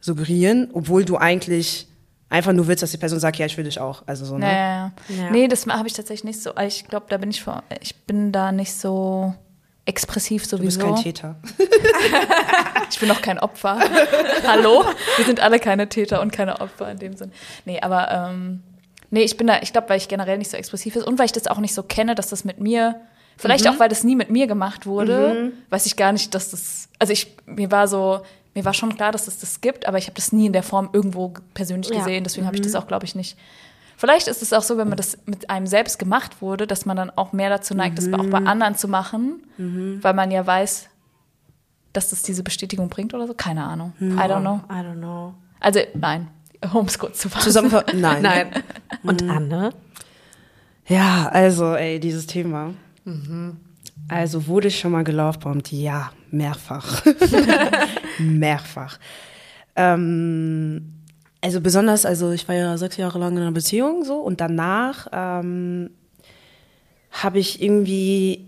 [0.00, 1.86] suggerieren, obwohl du eigentlich
[2.32, 4.02] einfach nur willst, dass die Person sagt, ja, ich will dich auch.
[4.06, 4.46] Also so, ne?
[4.46, 5.24] Ja, ja, ja.
[5.24, 5.30] Ja.
[5.30, 6.56] Nee, das habe ich tatsächlich nicht so.
[6.56, 9.34] Ich glaube, da bin ich vor, ich bin da nicht so
[9.84, 10.94] expressiv Du bist sowieso.
[10.94, 11.36] kein Täter.
[12.90, 13.80] Ich bin auch kein Opfer.
[14.46, 14.84] Hallo?
[15.16, 17.32] Wir sind alle keine Täter und keine Opfer in dem Sinn.
[17.64, 18.62] Nee, aber ähm,
[19.10, 21.24] nee, ich bin da, ich glaube, weil ich generell nicht so expressiv ist und weil
[21.24, 23.00] ich das auch nicht so kenne, dass das mit mir,
[23.38, 26.90] vielleicht auch, weil das nie mit mir gemacht wurde, weiß ich gar nicht, dass das,
[26.98, 28.20] also ich, mir war so,
[28.54, 30.62] mir war schon klar, dass es das gibt, aber ich habe das nie in der
[30.62, 31.98] Form irgendwo persönlich Ja.
[31.98, 33.36] gesehen, deswegen habe ich das auch, glaube ich, nicht.
[33.96, 36.96] Vielleicht ist es auch so, wenn man das mit einem selbst gemacht wurde, dass man
[36.96, 39.44] dann auch mehr dazu neigt, das auch bei anderen zu machen,
[40.02, 40.88] weil man ja weiß,
[41.92, 43.34] dass das diese Bestätigung bringt oder so.
[43.34, 43.92] Keine Ahnung.
[44.00, 44.60] I don't know.
[44.70, 45.34] I don't know.
[45.60, 46.28] Also nein,
[46.86, 47.44] es kurz zu fassen.
[47.44, 48.00] Zusammenfassen?
[48.00, 48.22] Nein.
[48.22, 48.50] Nein.
[49.04, 49.70] Und Anne?
[50.88, 52.74] Ja, also, ey, dieses Thema.
[54.08, 55.70] Also, wurde ich schon mal gelovebombt?
[55.70, 57.04] Ja, mehrfach.
[58.18, 58.98] mehrfach.
[59.76, 61.02] Ähm,
[61.40, 65.08] also besonders, also ich war ja sechs Jahre lang in einer Beziehung so und danach
[65.12, 65.90] ähm,
[67.10, 68.46] habe ich irgendwie,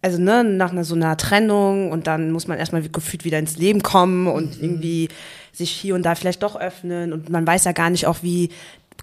[0.00, 3.56] also ne, nach einer so einer Trennung und dann muss man erstmal gefühlt wieder ins
[3.56, 5.08] Leben kommen und irgendwie
[5.52, 8.50] sich hier und da vielleicht doch öffnen und man weiß ja gar nicht auch, wie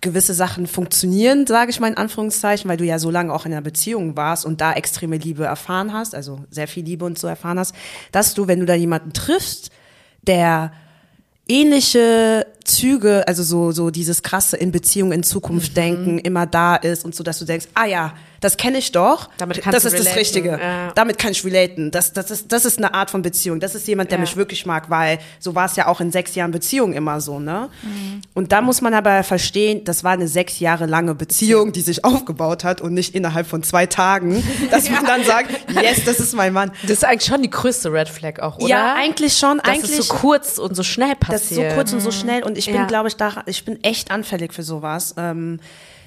[0.02, 3.52] gewisse Sachen funktionieren, sage ich mal in Anführungszeichen, weil du ja so lange auch in
[3.52, 7.28] einer Beziehung warst und da extreme Liebe erfahren hast, also sehr viel Liebe und so
[7.28, 7.76] erfahren hast,
[8.12, 9.70] dass du, wenn du da jemanden triffst,
[10.24, 10.72] der
[11.48, 17.06] ähnliche Züge, also so, so dieses krasse in Beziehung, in Zukunft denken, immer da ist
[17.06, 19.30] und so, dass du denkst, ah ja, das kenne ich doch.
[19.38, 20.50] Damit das ist das relaten, Richtige.
[20.62, 20.92] ja.
[20.94, 21.92] Damit kann ich relaten.
[21.92, 23.60] Das, das, ist, das ist eine Art von Beziehung.
[23.62, 24.22] Das ist jemand, der Ja.
[24.22, 27.40] mich wirklich mag, weil so war es ja auch in sechs Jahren Beziehung immer so,
[27.40, 27.70] ne?
[27.84, 28.22] Mhm.
[28.34, 32.04] Und da muss man aber verstehen, das war eine sechs Jahre lange Beziehung, die sich
[32.04, 36.34] aufgebaut hat und nicht innerhalb von zwei Tagen, dass man dann sagt, yes, das ist
[36.34, 36.72] mein Mann.
[36.82, 38.68] Das ist eigentlich schon die größte Red Flag auch, oder?
[38.68, 39.60] Ja, eigentlich schon.
[39.60, 41.76] Dass eigentlich es so kurz und so schnell Das ist so passiert.
[41.76, 44.64] kurz und so schnell und ich bin, glaube ich, da, ich bin echt anfällig für
[44.64, 45.14] sowas.
[45.18, 45.60] Ähm,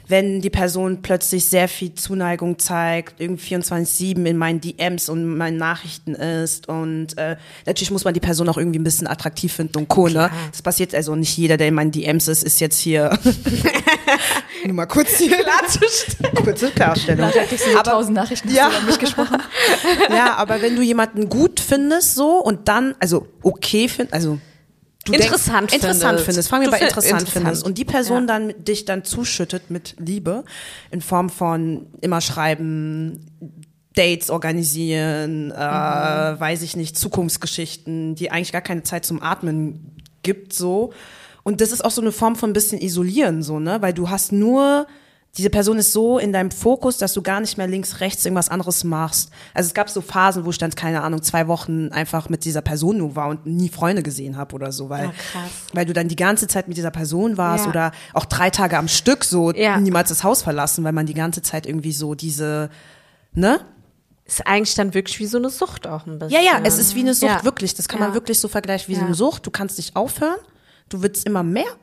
[0.06, 5.56] wenn die Person plötzlich sehr viel Zuneigung zeigt, irgendwie 24-7 in meinen DMs und meinen
[5.56, 7.36] Nachrichten ist und äh,
[7.66, 10.08] natürlich muss man die Person auch irgendwie ein bisschen attraktiv finden und Co.
[10.08, 10.30] Ne?
[10.50, 13.18] Das passiert also nicht jeder, der in meinen DMs ist, ist jetzt hier
[14.64, 15.36] nur mal kurz hier
[16.44, 17.30] kurze Klarstellung.
[17.56, 18.68] So tausend Nachrichten Ja.
[18.68, 19.38] über mich gesprochen.
[20.10, 24.38] Ja, aber wenn du jemanden gut findest so und dann, also okay findest, also
[25.04, 26.24] du Interessant denkst, interessant findest.
[26.26, 27.44] findest, fangen wir bei find- interessant, interessant.
[27.46, 28.26] findest und die Person Ja.
[28.26, 30.44] dann dich dann zuschüttet mit Liebe
[30.90, 33.26] in Form von immer schreiben,
[33.96, 36.40] Dates organisieren, äh, Mhm.
[36.40, 40.92] weiß ich nicht, Zukunftsgeschichten, die eigentlich gar keine Zeit zum Atmen gibt so
[41.44, 44.08] und das ist auch so eine Form von ein bisschen isolieren so, ne, weil du
[44.10, 44.86] hast nur
[45.36, 48.48] diese Person ist so in deinem Fokus, dass du gar nicht mehr links, rechts irgendwas
[48.50, 49.30] anderes machst.
[49.52, 52.62] Also es gab so Phasen, wo ich dann, keine Ahnung, zwei Wochen einfach mit dieser
[52.62, 55.50] Person nur war und nie Freunde gesehen habe oder so, weil, Ja, krass.
[55.72, 57.70] weil du dann die ganze Zeit mit dieser Person warst Ja.
[57.70, 59.78] oder auch drei Tage am Stück so Ja.
[59.80, 62.70] niemals das Haus verlassen, weil man die ganze Zeit irgendwie so diese,
[63.32, 63.60] ne?
[64.26, 66.42] Ist eigentlich dann wirklich wie so eine Sucht auch ein bisschen.
[66.42, 67.44] Ja, ja, es ist wie eine Sucht, Ja.
[67.44, 67.74] wirklich.
[67.74, 69.44] Das kann man wirklich so vergleichen wie so eine Sucht.
[69.46, 70.36] Du kannst nicht aufhören.
[70.90, 71.64] Du willst immer mehr.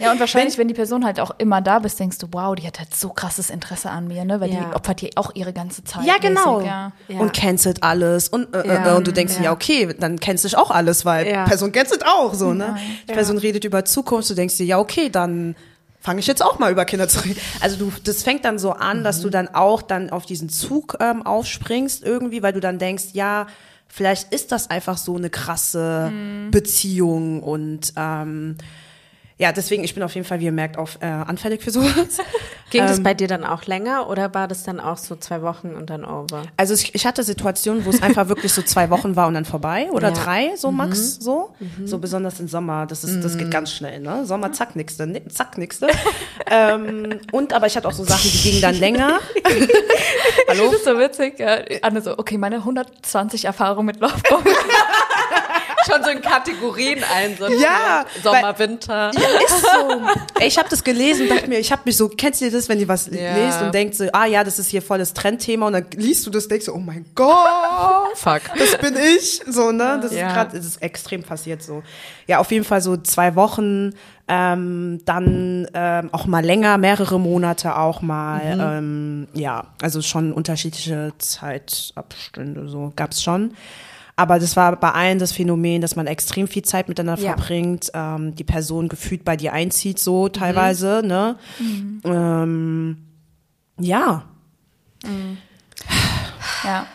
[0.00, 2.66] Ja, und wahrscheinlich, wenn, die Person halt auch immer da bist, denkst du, wow, die
[2.66, 4.40] hat halt so krasses Interesse an mir, ne?
[4.40, 4.64] Weil Ja.
[4.70, 6.04] die opfert dir auch ihre ganze Zeit.
[6.04, 6.56] Ja, genau.
[6.56, 6.92] Mäßig, ja.
[7.08, 7.18] Ja.
[7.20, 8.28] Und cancelt alles.
[8.28, 8.92] Und, äh, Ja.
[8.92, 9.44] äh, und du denkst dir, Ja.
[9.46, 11.44] ja, okay, dann kennst du auch alles, weil Ja.
[11.44, 12.76] Person cancelt auch so, ne?
[13.08, 15.54] Die Person redet über Zukunft, du denkst dir, ja, okay, dann
[16.00, 17.38] fange ich jetzt auch mal über Kinder zu reden.
[17.60, 20.96] Also du, das fängt dann so an, dass du dann auch dann auf diesen Zug
[21.00, 23.46] ähm, aufspringst irgendwie, weil du dann denkst, ja,
[23.92, 26.10] vielleicht ist das einfach so eine krasse
[26.50, 28.56] Beziehung und ähm,
[29.42, 31.92] ja, deswegen, ich bin auf jeden Fall, wie ihr merkt, auf, äh, anfällig für sowas.
[32.70, 35.42] Ging das Ähm, bei dir dann auch länger oder war das dann auch so zwei
[35.42, 36.42] Wochen und dann over?
[36.56, 39.44] Also ich, ich hatte Situationen, wo es einfach wirklich so zwei Wochen war und dann
[39.44, 40.14] vorbei oder Ja.
[40.14, 41.52] drei, so max, so.
[41.84, 44.24] So besonders im Sommer, das ist, das geht ganz schnell, ne?
[44.24, 45.88] Sommer, zack, nixte, ni- zack, nixte.
[46.50, 49.18] ähm, und aber ich hatte auch so Sachen, die gingen dann länger.
[50.48, 50.64] Hallo?
[50.66, 51.38] Das ist so witzig.
[51.40, 54.46] Ja, Anne so, okay, meine 120 Erfahrungen mit Lovebomb.
[55.90, 59.10] Schon so in Kategorien ein, so Ja, Sommer, weil- Winter.
[59.10, 60.00] Ist so.
[60.40, 62.78] Ey, ich habe das gelesen, dachte mir, ich habe mich so, kennst du das, wenn
[62.80, 63.34] ihr was Ja.
[63.36, 66.26] lest und denkt so, ah ja, das ist hier voll das Trendthema und dann liest
[66.26, 68.16] du das, denkst du, oh mein Gott.
[68.16, 68.42] Fuck.
[68.58, 69.98] das bin ich, so, ne?
[70.02, 70.28] Das Ja.
[70.28, 71.82] ist gerade, das ist extrem passiert so.
[72.26, 73.90] Ja, auf jeden Fall so zwei Wochen,
[74.28, 78.40] ähm, dann ähm, auch mal länger, mehrere Monate auch mal,
[78.78, 83.54] ähm, ja, also schon unterschiedliche Zeitabstände, so gab's schon.
[84.16, 87.32] Aber das war bei allen das Phänomen, dass man extrem viel Zeit miteinander Ja.
[87.34, 91.36] verbringt, ähm, die Person gefühlt bei dir einzieht, so teilweise, ne?
[92.04, 92.98] Ähm,
[93.78, 94.24] ja.
[96.64, 96.86] Ja.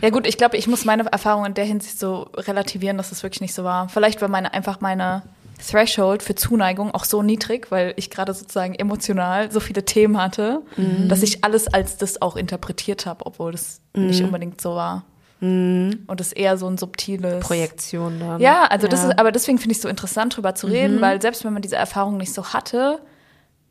[0.00, 3.22] Ja gut, ich glaube, ich muss meine Erfahrung in der Hinsicht so relativieren, dass es
[3.22, 3.88] wirklich nicht so war.
[3.88, 5.22] Vielleicht war meine einfach meine
[5.66, 10.62] Threshold für Zuneigung auch so niedrig, weil ich gerade sozusagen emotional so viele Themen hatte,
[11.08, 15.04] dass ich alles als das auch interpretiert habe, obwohl das nicht unbedingt so war.
[15.40, 18.40] Und es eher so ein subtiles Projektion dann.
[18.40, 19.10] Ja, also das Ja.
[19.10, 20.72] ist, aber deswegen finde ich es so interessant, drüber zu Mhm.
[20.72, 23.00] reden, weil selbst wenn man diese Erfahrung nicht so hatte,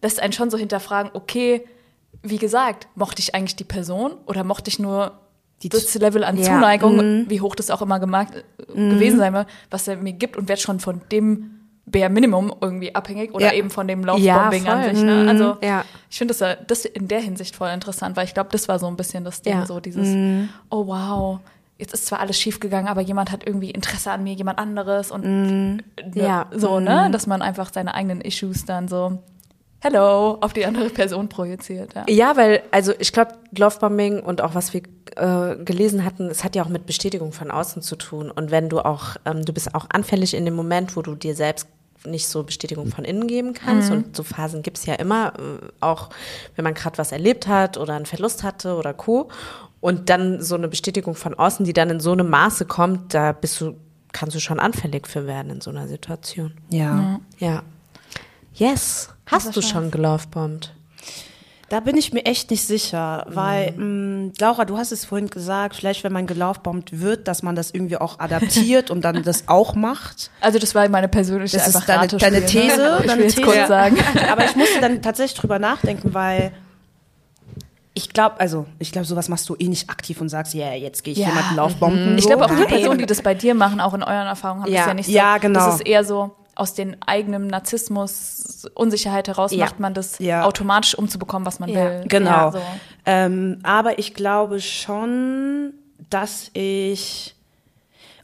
[0.02, 1.66] lässt einen schon so hinterfragen, okay,
[2.22, 5.14] wie gesagt, mochte ich eigentlich die Person oder mochte ich nur
[5.64, 6.44] das Level an Ja.
[6.44, 7.26] Zuneigung, Mhm.
[7.30, 10.62] wie hoch das auch immer gemerkt, gewesen sein wird, was er mir gibt und werde
[10.62, 11.52] schon von dem
[11.88, 13.54] Bare Minimum irgendwie abhängig oder Ja.
[13.54, 14.08] eben von dem Ja,
[14.48, 15.04] Lovebombing an sich.
[15.04, 15.26] Ne?
[15.30, 15.58] Also Mhm.
[15.62, 15.86] Ja.
[16.10, 18.80] ich finde das, ja- das in der Hinsicht voll interessant, weil ich glaube, das war
[18.80, 19.66] so ein bisschen das Ding, Ja.
[19.68, 20.50] so dieses, Mhm.
[20.72, 21.40] oh wow,
[21.78, 25.12] jetzt ist zwar alles schief gegangen, aber jemand hat irgendwie Interesse an mir, jemand anderes
[25.12, 25.82] und Mhm.
[26.14, 26.46] ne, Ja.
[26.52, 29.20] so, ne, dass man einfach seine eigenen Issues dann so
[29.82, 31.94] hello auf die andere Person projiziert.
[31.94, 32.06] Ja.
[32.10, 34.82] Ja, weil, also ich glaube, Lovebombing und auch was wir
[35.16, 38.32] äh, gelesen hatten, es hat ja auch mit Bestätigung von außen zu tun.
[38.32, 41.36] Und wenn du auch, ähm, du bist auch anfällig in dem Moment, wo du dir
[41.36, 41.68] selbst
[42.06, 43.92] nicht so Bestätigung von innen geben kannst.
[43.92, 46.10] Und so Phasen gibt's ja immer, äh, auch
[46.56, 49.30] wenn man gerade was erlebt hat oder einen Verlust hatte oder Co.
[49.86, 53.34] Und dann so eine Bestätigung von außen, die dann in so einem Maße kommt, da
[53.34, 53.76] bist du,
[54.14, 56.54] kannst du schon anfällig für werden in so einer Situation.
[56.70, 57.20] Ja.
[57.38, 57.62] Ja.
[58.56, 59.10] Yes.
[59.28, 60.74] Hast du schon gelovebombt?
[61.70, 65.76] Da bin ich mir echt nicht sicher, weil mh, Laura, du hast es vorhin gesagt,
[65.76, 69.74] vielleicht wenn man gelaufbombt wird, dass man das irgendwie auch adaptiert und dann das auch
[69.76, 70.30] macht.
[70.42, 72.98] Also das war meine persönliche Das ist einfach deine- Ratespiel, deine These, Ne?
[73.02, 73.48] Ich deine will jetzt These.
[73.48, 73.98] kurz sagen.
[74.32, 76.52] Aber ich musste dann tatsächlich drüber nachdenken, weil
[77.98, 81.04] Ich glaube, also, ich glaube, sowas machst du eh nicht aktiv und sagst, yeah, jetzt
[81.06, 81.30] gehe ich Ja.
[81.30, 82.18] jemanden Laufbomben.
[82.18, 82.30] Ich so.
[82.30, 82.66] glaube auch die.
[82.66, 84.80] Personen, die das bei dir machen, auch in euren Erfahrungen, haben Ja.
[84.82, 85.12] das ja nicht so.
[85.14, 85.66] Ja, genau.
[85.66, 89.66] Das ist eher so aus den eigenen Narzissmus, Unsicherheit heraus Ja.
[89.66, 90.44] macht man das Ja.
[90.44, 92.04] automatisch, um zu bekommen, was man will.
[92.08, 92.30] Genau.
[92.30, 92.60] Ja, so.
[93.06, 95.74] ähm, aber ich glaube schon,
[96.10, 97.32] dass ich.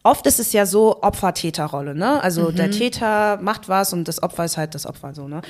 [0.03, 2.23] Oft ist es ja so Opfer-Täter-Rolle, ne?
[2.23, 2.55] Also Mhm.
[2.55, 5.41] der Täter macht was und das Opfer ist halt das Opfer, so, ne?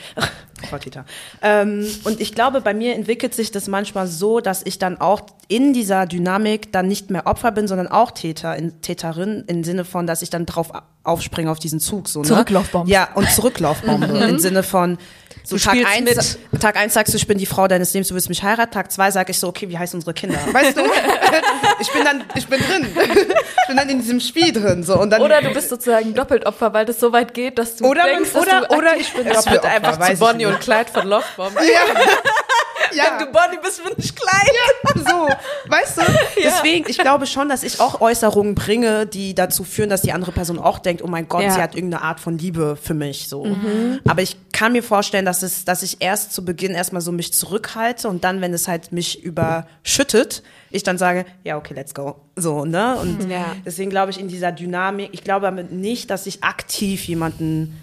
[0.63, 1.05] Opfer-Täter.
[1.41, 5.21] Ähm, und ich glaube, bei mir entwickelt sich das manchmal so, dass ich dann auch
[5.47, 9.85] in dieser Dynamik dann nicht mehr Opfer bin, sondern auch Täter, in, Täterin, im Sinne
[9.85, 10.71] von, dass ich dann drauf
[11.03, 12.27] aufspringe auf diesen Zug, so, ne?
[12.27, 12.89] Zurücklaufbombe.
[12.89, 14.05] Ja, und Zurücklaufbombe.
[14.05, 14.97] Im Sinne von,
[15.43, 18.13] so Du Tag eins, Tag eins sagst du, ich bin die Frau deines Lebens, du
[18.13, 18.71] willst mich heiraten.
[18.71, 20.37] Tag zwei sage ich so, okay, wie heißen unsere Kinder?
[20.51, 20.81] Weißt du?
[21.79, 22.87] ich bin dann, ich bin drin.
[22.93, 24.99] ich bin dann in diesem Spiel drin, so.
[24.99, 27.85] Und dann, Oder du bist sozusagen doppelt Opfer, weil das so weit geht, dass du
[27.85, 31.07] oder, denkst, dass oder, du oder ich bin Doppelopfer, einfach zu Bonnie und Clyde von
[31.07, 31.55] Lovebomb.
[32.93, 34.47] Ja, Du Bonnie bist, bin ich klein.
[34.95, 35.29] so,
[35.71, 36.01] weißt du?
[36.43, 40.33] Deswegen, ich glaube schon, dass ich auch Äußerungen bringe, die dazu führen, dass die andere
[40.33, 41.51] Person auch denkt, oh mein Gott, Ja.
[41.51, 43.55] sie hat irgendeine Art von Liebe für mich, so.
[44.05, 47.33] Aber ich kann mir vorstellen, dass es, dass ich erst zu Beginn erstmal so mich
[47.33, 52.15] zurückhalte und dann, wenn es halt mich überschüttet, ich dann sage, ja, okay, let's go.
[52.35, 52.97] So, ne?
[52.99, 53.55] Und Ja.
[53.65, 57.77] deswegen glaube ich in dieser Dynamik, ich glaube damit nicht, dass ich aktiv jemanden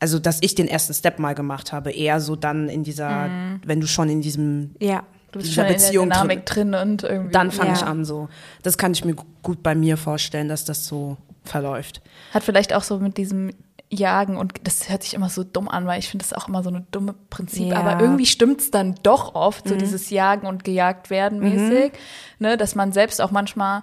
[0.00, 3.28] also dass ich den ersten Step mal gemacht habe, eher so dann in dieser,
[3.64, 5.02] wenn du schon in diesem Ja.
[5.32, 7.32] du bist schon in Beziehung der Dynamik drin und irgendwie.
[7.32, 7.76] dann fange Ja.
[7.76, 8.28] ich an so.
[8.62, 12.00] Das kann ich mir gu- gut bei mir vorstellen, dass das so verläuft.
[12.32, 13.52] Hat vielleicht auch so mit diesem
[13.90, 16.62] Jagen und das hört sich immer so dumm an, weil ich finde das auch immer
[16.62, 17.80] so eine dumme Prinzip, Ja.
[17.80, 21.92] aber irgendwie stimmt's dann doch oft, so dieses Jagen und gejagt werden mäßig,
[22.38, 23.82] ne, dass man selbst auch manchmal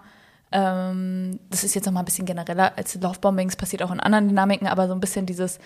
[0.51, 4.27] ähm, das ist jetzt noch mal ein bisschen genereller als Lovebombings, passiert auch in anderen
[4.29, 5.59] Dynamiken, aber so ein bisschen dieses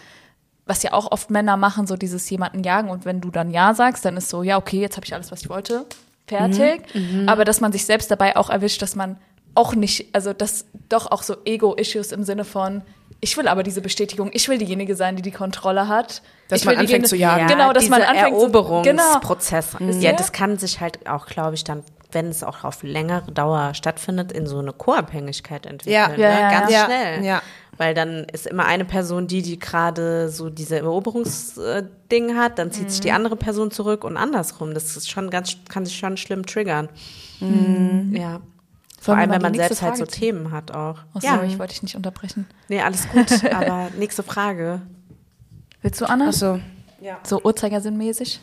[0.70, 3.74] was ja auch oft Männer machen, so dieses jemanden jagen und wenn du dann ja
[3.74, 5.86] sagst, dann ist so, ja, okay, jetzt habe ich alles, was ich wollte,
[6.28, 6.84] fertig.
[7.28, 9.17] Aber dass man sich selbst dabei auch erwischt, dass man
[9.55, 12.84] auch nicht, also das doch auch so Ego-Issues im Sinne von,
[13.20, 16.22] ich will aber diese Bestätigung, ich will diejenige sein, die die Kontrolle hat.
[16.47, 17.47] Dass ich man will anfängt diejenige- zu jagen.
[17.47, 18.61] Genau, dass man anfängt zu, genau.
[18.61, 19.76] Eroberungsprozess.
[19.80, 20.13] Ja, Ja.
[20.13, 24.32] das kann sich halt auch, glaube ich, dann, wenn es auch auf längere Dauer stattfindet,
[24.32, 25.93] in so eine Co-Abhängigkeit entwickeln.
[25.93, 26.07] Ja.
[26.09, 26.20] ne?
[26.22, 26.86] Ja, ja, Ganz ja.
[26.86, 27.26] schnell.
[27.26, 27.41] Ja.
[27.80, 32.91] Weil dann ist immer eine Person die, die gerade so diese Eroberungsding hat, dann zieht
[32.91, 34.73] sich die andere Person zurück und andersrum.
[34.73, 36.89] Das ist schon ganz, kann sich schon schlimm triggern.
[38.11, 38.41] Ja.
[38.99, 40.19] Vor allem, wenn man selbst halt so Frage ziehen?
[40.19, 40.97] Themen hat auch.
[41.15, 42.47] Oh, ja, sorry, ich wollte dich nicht unterbrechen.
[42.67, 43.45] nee, alles gut.
[43.53, 44.82] Aber nächste Frage.
[45.82, 46.27] Willst du, Anna?
[46.27, 46.59] Achso.
[46.99, 47.19] Ja.
[47.23, 48.41] So Uhrzeigersinnmäßig?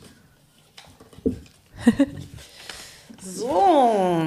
[3.29, 4.23] So.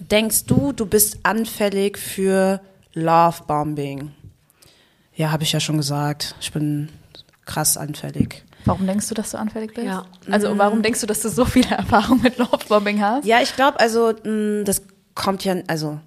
[0.00, 2.62] Denkst du, du bist anfällig für
[2.94, 4.10] Lovebombing?
[5.14, 6.34] Ja, habe ich ja schon gesagt.
[6.40, 6.88] Ich bin
[7.44, 8.44] krass anfällig.
[8.64, 9.86] Warum denkst du, dass du anfällig bist?
[9.86, 10.06] Ja.
[10.30, 13.24] Also warum denkst du, dass du so viele Erfahrungen mit Lovebombing hast?
[13.24, 14.82] Ja, ich glaube, also mh, das
[15.14, 15.98] kommt ja, also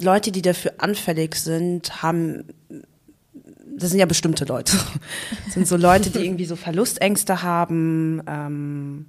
[0.00, 2.44] Leute, die dafür anfällig sind, haben,
[3.76, 4.76] das sind ja bestimmte Leute.
[5.46, 9.06] Das sind so Leute, die irgendwie so Verlustängste haben, ähm,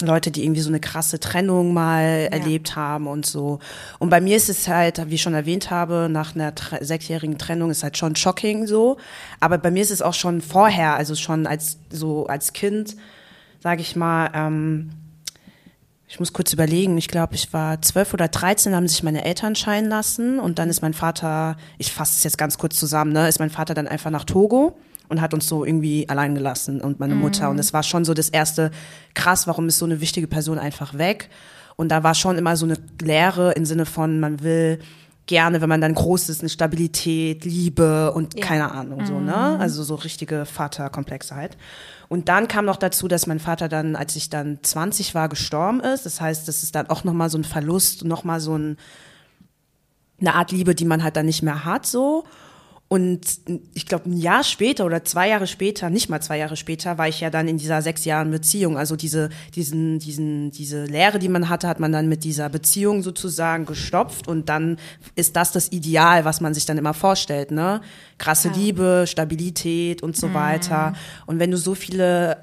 [0.00, 3.58] Leute, die irgendwie so eine krasse Trennung mal erlebt haben und so.
[3.98, 7.70] Und bei mir ist es halt, wie ich schon erwähnt habe, nach einer sechsjährigen Trennung
[7.70, 8.96] ist halt schon shocking so.
[9.40, 12.96] Aber bei mir ist es auch schon vorher, also schon als so als Kind,
[13.60, 14.90] sage ich mal, ähm,
[16.08, 19.54] ich muss kurz überlegen, ich glaube, ich war zwölf oder dreizehn, haben sich meine Eltern
[19.54, 23.28] scheiden lassen und dann ist mein Vater, ich fasse es jetzt ganz kurz zusammen, ne,
[23.28, 24.76] ist mein Vater dann einfach nach Togo
[25.10, 28.14] und hat uns so irgendwie allein gelassen und meine Mutter und es war schon so
[28.14, 28.70] das erste,
[29.14, 31.28] krass, warum ist so eine wichtige Person einfach weg
[31.76, 34.78] und da war schon immer so eine Leere im Sinne von, man will
[35.30, 39.58] gerne, wenn man dann groß ist, eine Stabilität, Liebe und keine Ahnung, so, ne?
[39.60, 41.56] Also so richtige Vaterkomplexe halt.
[42.08, 45.78] Und dann kam noch dazu, dass mein Vater dann, als ich dann 20 war, gestorben
[45.78, 46.04] ist.
[46.04, 48.76] Das heißt, das ist dann auch nochmal so ein Verlust, nochmal so ein,
[50.20, 52.24] eine Art Liebe, die man halt dann nicht mehr hat, so.
[52.92, 53.40] Und
[53.72, 57.06] ich glaube, ein Jahr später oder zwei Jahre später, nicht mal zwei Jahre später, war
[57.06, 58.76] ich ja dann in dieser sechs Jahren Beziehung.
[58.76, 63.04] Also diese, diesen, diesen, diese Lehre, die man hatte, hat man dann mit dieser Beziehung
[63.04, 64.26] sozusagen gestopft.
[64.26, 64.76] Und dann
[65.14, 67.80] ist das das Ideal, was man sich dann immer vorstellt, ne?
[68.18, 70.94] Krasse Liebe, Stabilität und so weiter.
[71.26, 72.38] Und wenn du so viele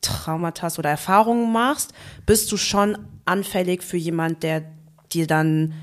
[0.00, 1.92] Traumata oder Erfahrungen machst,
[2.24, 2.96] bist du schon
[3.26, 4.62] anfällig für jemand, der
[5.12, 5.74] dir dann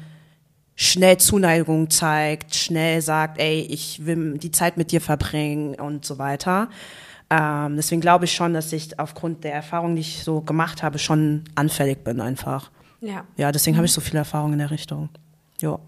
[0.76, 6.17] schnell Zuneigung zeigt, schnell sagt, ey, ich will die Zeit mit dir verbringen und so
[6.17, 6.69] weiter.
[7.30, 10.99] Ähm, deswegen glaube ich schon, dass ich aufgrund der Erfahrung, die ich so gemacht habe,
[10.99, 12.71] schon anfällig bin einfach.
[13.01, 13.23] Ja.
[13.38, 15.09] Ja, deswegen habe ich so viele Erfahrungen in der Richtung.
[15.61, 15.80] Ja.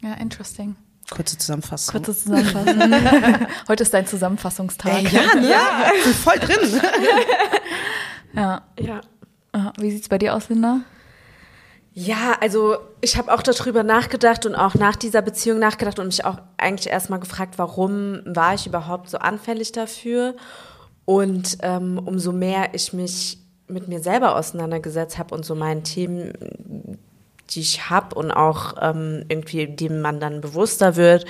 [0.00, 0.76] Ja, interesting.
[1.10, 1.92] Kurze Zusammenfassung.
[1.92, 3.46] Kurze Zusammenfassung.
[3.68, 4.92] Heute ist dein Zusammenfassungstag.
[4.92, 5.50] Ey, ja, ne?
[5.50, 6.80] ja, ich bin voll drin.
[8.34, 8.62] ja.
[8.78, 9.00] Ja.
[9.78, 10.80] Wie sieht's bei dir aus, Linda?
[11.96, 16.24] Ja, also ich habe auch darüber nachgedacht und auch nach dieser Beziehung nachgedacht und mich
[16.24, 20.34] auch eigentlich erstmal gefragt, warum war ich überhaupt so anfällig dafür?
[21.04, 23.38] Und ähm, umso mehr ich mich
[23.68, 26.32] mit mir selber auseinandergesetzt habe und so meinen Themen,
[27.50, 31.26] die ich habe und auch ähm, irgendwie, dem man dann bewusster wird,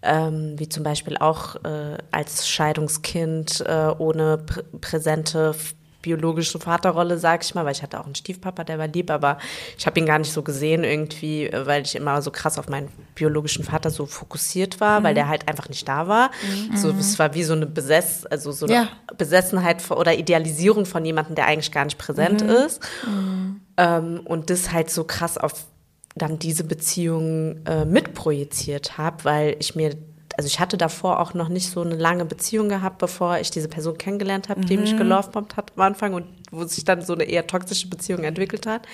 [0.00, 5.54] ähm, wie zum Beispiel auch äh, als Scheidungskind äh, ohne prä präsente
[6.00, 9.38] biologische Vaterrolle, sag ich mal, weil ich hatte auch einen Stiefpapa, der war lieb, aber
[9.76, 12.68] ich habe ihn gar nicht so gesehen irgendwie, äh, weil ich immer so krass auf
[12.68, 15.04] meinen biologischen Vater so fokussiert war, mhm.
[15.04, 16.30] weil der halt einfach nicht da war.
[16.70, 16.76] Mhm.
[16.76, 18.88] So, es war wie so eine Besess, also so ja.
[19.16, 22.50] Besessenheit oder Idealisierung von jemandem, der eigentlich gar nicht präsent mhm.
[22.50, 22.80] ist.
[23.04, 23.60] Mhm.
[23.76, 25.66] Ähm, und das halt so krass auf
[26.14, 29.94] dann diese Beziehung äh, mitprojiziert habe, weil ich mir
[30.38, 33.66] also ich hatte davor auch noch nicht so eine lange Beziehung gehabt, bevor ich diese
[33.66, 34.66] Person kennengelernt habe, mhm.
[34.66, 34.98] die mich mhm.
[34.98, 38.86] gelovebombt hat am Anfang und wo sich dann so eine eher toxische Beziehung entwickelt hat.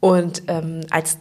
[0.00, 1.18] Und ähm, als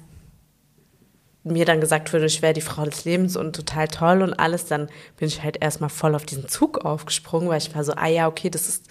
[1.43, 4.65] mir dann gesagt wurde, ich wäre die Frau des Lebens und total toll und alles,
[4.65, 8.07] dann bin ich halt erstmal voll auf diesen Zug aufgesprungen, weil ich war so, ah
[8.07, 8.87] ja, okay, das ist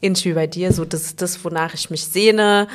[0.00, 2.66] ähnlich wie bei dir, so das ist das, wonach ich mich sehne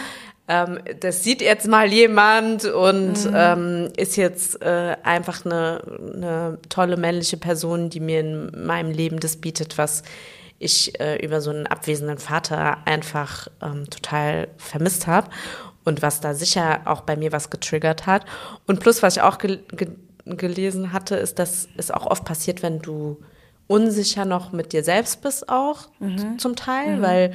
[0.47, 3.33] ähm, das sieht jetzt mal jemand und mhm.
[3.33, 5.81] ähm, ist jetzt äh, einfach eine,
[6.15, 10.03] eine tolle männliche Person, die mir in meinem Leben das bietet, was
[10.59, 15.29] ich äh, über so einen abwesenden Vater einfach ähm, total vermisst habe
[15.85, 18.25] und was da sicher auch bei mir was getriggert hat.
[18.67, 19.89] Und plus, was ich auch ge ge
[20.25, 23.17] gelesen hatte, ist, dass es auch oft passiert, wenn du
[23.67, 26.39] unsicher noch mit dir selbst bist auch mhm.
[26.39, 27.01] zum Teil, mhm.
[27.01, 27.33] weil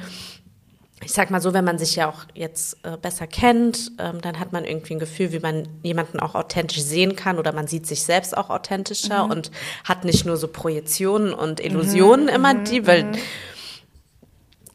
[1.03, 4.39] ich sag mal so, wenn man sich ja auch jetzt äh, besser kennt, ähm, dann
[4.39, 7.87] hat man irgendwie ein Gefühl, wie man jemanden auch authentisch sehen kann oder man sieht
[7.87, 9.31] sich selbst auch authentischer mhm.
[9.31, 9.51] und
[9.85, 12.29] hat nicht nur so Projektionen und Illusionen mhm.
[12.33, 13.11] immer die, weil mhm.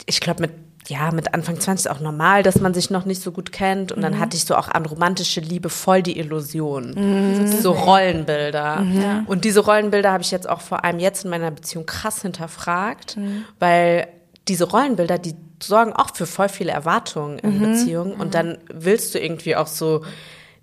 [0.07, 0.53] ich glaube mit
[0.89, 3.91] ja, mit Anfang 20 ist auch normal, dass man sich noch nicht so gut kennt.
[3.91, 4.21] Und dann mhm.
[4.21, 6.93] hatte ich so auch an romantische Liebe voll die Illusion.
[6.95, 7.47] Mhm.
[7.47, 8.81] So Rollenbilder.
[8.81, 9.25] Mhm.
[9.27, 13.17] Und diese Rollenbilder habe ich jetzt auch vor allem jetzt in meiner Beziehung krass hinterfragt,
[13.17, 13.45] mhm.
[13.59, 14.09] weil
[14.47, 15.35] diese Rollenbilder, die
[15.67, 17.73] sorgen auch für voll viele Erwartungen in mhm.
[17.73, 18.13] Beziehungen.
[18.13, 18.33] Und mhm.
[18.33, 20.05] dann willst du irgendwie auch so,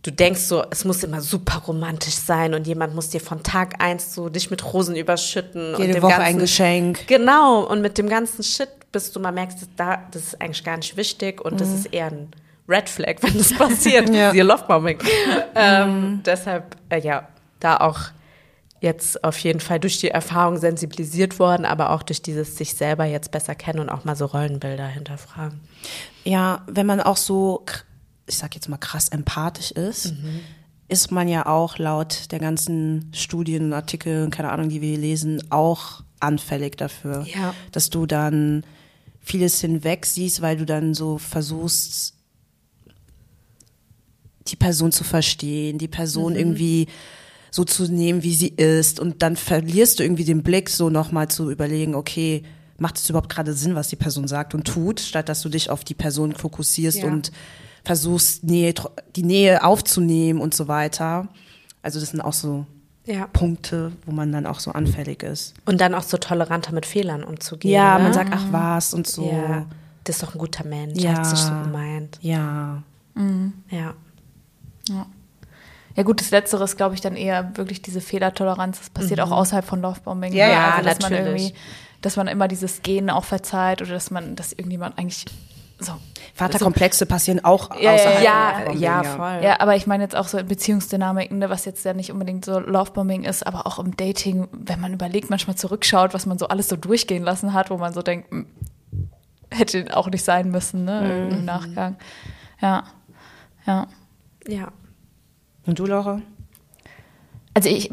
[0.04, 3.76] du denkst so, es muss immer super romantisch sein und jemand muss dir von Tag
[3.84, 5.76] eins so dich mit Rosen überschütten.
[5.78, 7.08] Jede und dem Woche ganzen, ein Geschenk.
[7.08, 7.64] Genau.
[7.64, 10.98] Und mit dem ganzen Shit bist du mal merkst, da, das ist eigentlich gar nicht
[10.98, 11.58] wichtig und mhm.
[11.58, 12.32] das ist eher ein
[12.68, 14.10] Red Flag, wenn das passiert.
[14.10, 14.32] ja.
[14.32, 15.00] Ihr Lovebombing.
[15.56, 16.24] ähm, mhm.
[16.24, 17.28] deshalb, äh, ja,
[17.60, 18.00] da auch
[18.82, 23.06] jetzt auf jeden Fall durch die Erfahrung sensibilisiert worden, aber auch durch dieses sich selber
[23.06, 25.60] jetzt besser kennen und auch mal so Rollenbilder hinterfragen.
[26.24, 27.64] Ja, wenn man auch so,
[28.26, 30.40] ich sag jetzt mal krass empathisch ist, mhm.
[30.88, 35.44] ist man ja auch laut der ganzen Studien und Artikel, keine Ahnung, die wir lesen,
[35.52, 37.54] auch anfällig dafür, ja.
[37.72, 38.64] dass du dann
[39.20, 42.16] vieles hinweg siehst, weil du dann so versuchst,
[44.48, 46.40] die Person zu verstehen, die Person mhm.
[46.40, 46.88] irgendwie
[47.52, 49.00] so zu nehmen, wie sie ist.
[49.00, 52.44] Und dann verlierst du irgendwie den Blick, so nochmal zu überlegen, okay,
[52.78, 55.70] macht es überhaupt gerade Sinn, was die Person sagt und tut, statt dass du dich
[55.70, 57.08] auf die Person fokussierst ja.
[57.08, 57.32] und
[57.84, 58.74] versuchst, Nähe,
[59.16, 61.28] die Nähe aufzunehmen und so weiter.
[61.84, 62.66] Also das sind auch so
[63.06, 63.28] ja.
[63.28, 65.54] Punkte, wo man dann auch so anfällig ist.
[65.66, 67.74] Und dann auch so toleranter mit Fehlern umzugehen.
[67.74, 68.06] Ja, ne?
[68.06, 69.30] man sagt, ach was und so.
[69.30, 69.66] Ja.
[70.04, 71.18] Das ist doch ein guter Mensch, ja.
[71.18, 72.18] hat sich so gemeint.
[72.22, 72.82] Ja.
[73.14, 73.54] Mhm.
[73.70, 73.94] Ja.
[74.90, 75.06] ja.
[75.96, 78.80] Ja gut, das Letztere ist, glaube ich, dann eher wirklich diese Fehlertoleranz.
[78.80, 79.26] Das passiert mhm.
[79.26, 80.34] auch außerhalb von Lovebombing.
[80.34, 81.24] Ja, ja, also, dass natürlich.
[81.24, 81.54] Man irgendwie,
[82.02, 85.26] dass man immer dieses Gehen auch verzeiht oder dass man, dass irgendjemand eigentlich
[85.80, 85.94] so.
[86.36, 88.82] Vaterkomplexe passieren auch ja, außerhalb ja, von Lovebombing.
[88.82, 89.40] Ja, voll.
[89.44, 92.46] Ja, aber ich meine jetzt auch so in Beziehungsdynamiken, ne, was jetzt ja nicht unbedingt
[92.46, 96.48] so Lovebombing ist, aber auch im Dating, wenn man überlegt, manchmal zurückschaut, was man so
[96.48, 98.46] alles so durchgehen lassen hat, wo man so denkt, hm,
[99.50, 101.38] hätte auch nicht sein müssen, ne, mhm.
[101.38, 101.98] im Nachgang.
[102.62, 102.84] Ja.
[103.66, 103.88] Ja.
[104.48, 104.72] Ja.
[105.66, 106.22] Und du, Laura?
[107.54, 107.92] Also ich,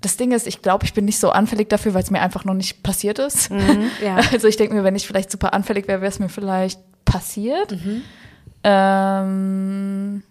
[0.00, 2.44] das Ding ist, ich glaube, ich bin nicht so anfällig dafür, weil es mir einfach
[2.44, 3.50] noch nicht passiert ist.
[3.50, 4.16] Mhm, ja.
[4.32, 7.72] Also ich denke mir, wenn ich vielleicht super anfällig wäre, wäre es mir vielleicht passiert.
[7.72, 8.02] Mhm.
[8.62, 10.22] Ähm,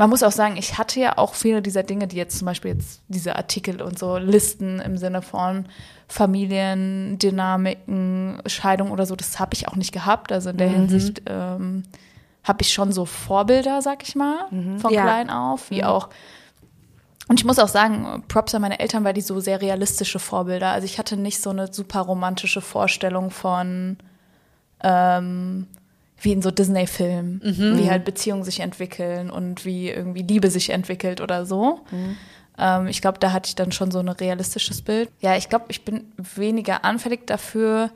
[0.00, 2.72] man muss auch sagen, ich hatte ja auch viele dieser Dinge, die jetzt zum Beispiel
[2.72, 5.66] jetzt diese Artikel und so Listen im Sinne von
[6.08, 10.32] Familiendynamiken, Scheidung oder so, das habe ich auch nicht gehabt.
[10.32, 10.74] Also in der mhm.
[10.74, 11.82] Hinsicht ähm,
[12.44, 14.78] habe ich schon so Vorbilder, sag ich mal, mhm.
[14.78, 15.02] von ja.
[15.02, 15.88] klein auf, wie mhm.
[15.88, 16.08] auch
[17.28, 20.72] und ich muss auch sagen, Props an meine Eltern, weil die so sehr realistische Vorbilder.
[20.72, 23.98] Also ich hatte nicht so eine super romantische Vorstellung von
[24.82, 25.68] ähm,
[26.20, 27.78] wie in so Disney-Filmen, mhm.
[27.78, 31.80] wie halt Beziehungen sich entwickeln und wie irgendwie Liebe sich entwickelt oder so.
[31.92, 32.16] Mhm.
[32.58, 35.08] Ähm, ich glaube, da hatte ich dann schon so ein realistisches Bild.
[35.20, 37.90] Ja, ich glaube, ich bin weniger anfällig dafür.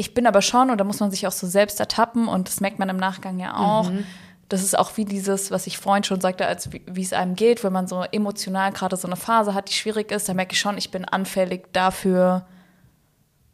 [0.00, 2.62] Ich bin aber schon, und da muss man sich auch so selbst ertappen, und das
[2.62, 3.90] merkt man im Nachgang ja auch.
[3.90, 4.06] Mhm.
[4.48, 7.34] Das ist auch wie dieses, was ich vorhin schon sagte, als wie, wie es einem
[7.36, 10.54] geht, wenn man so emotional gerade so eine Phase hat, die schwierig ist, da merke
[10.54, 12.46] ich schon, ich bin anfällig dafür,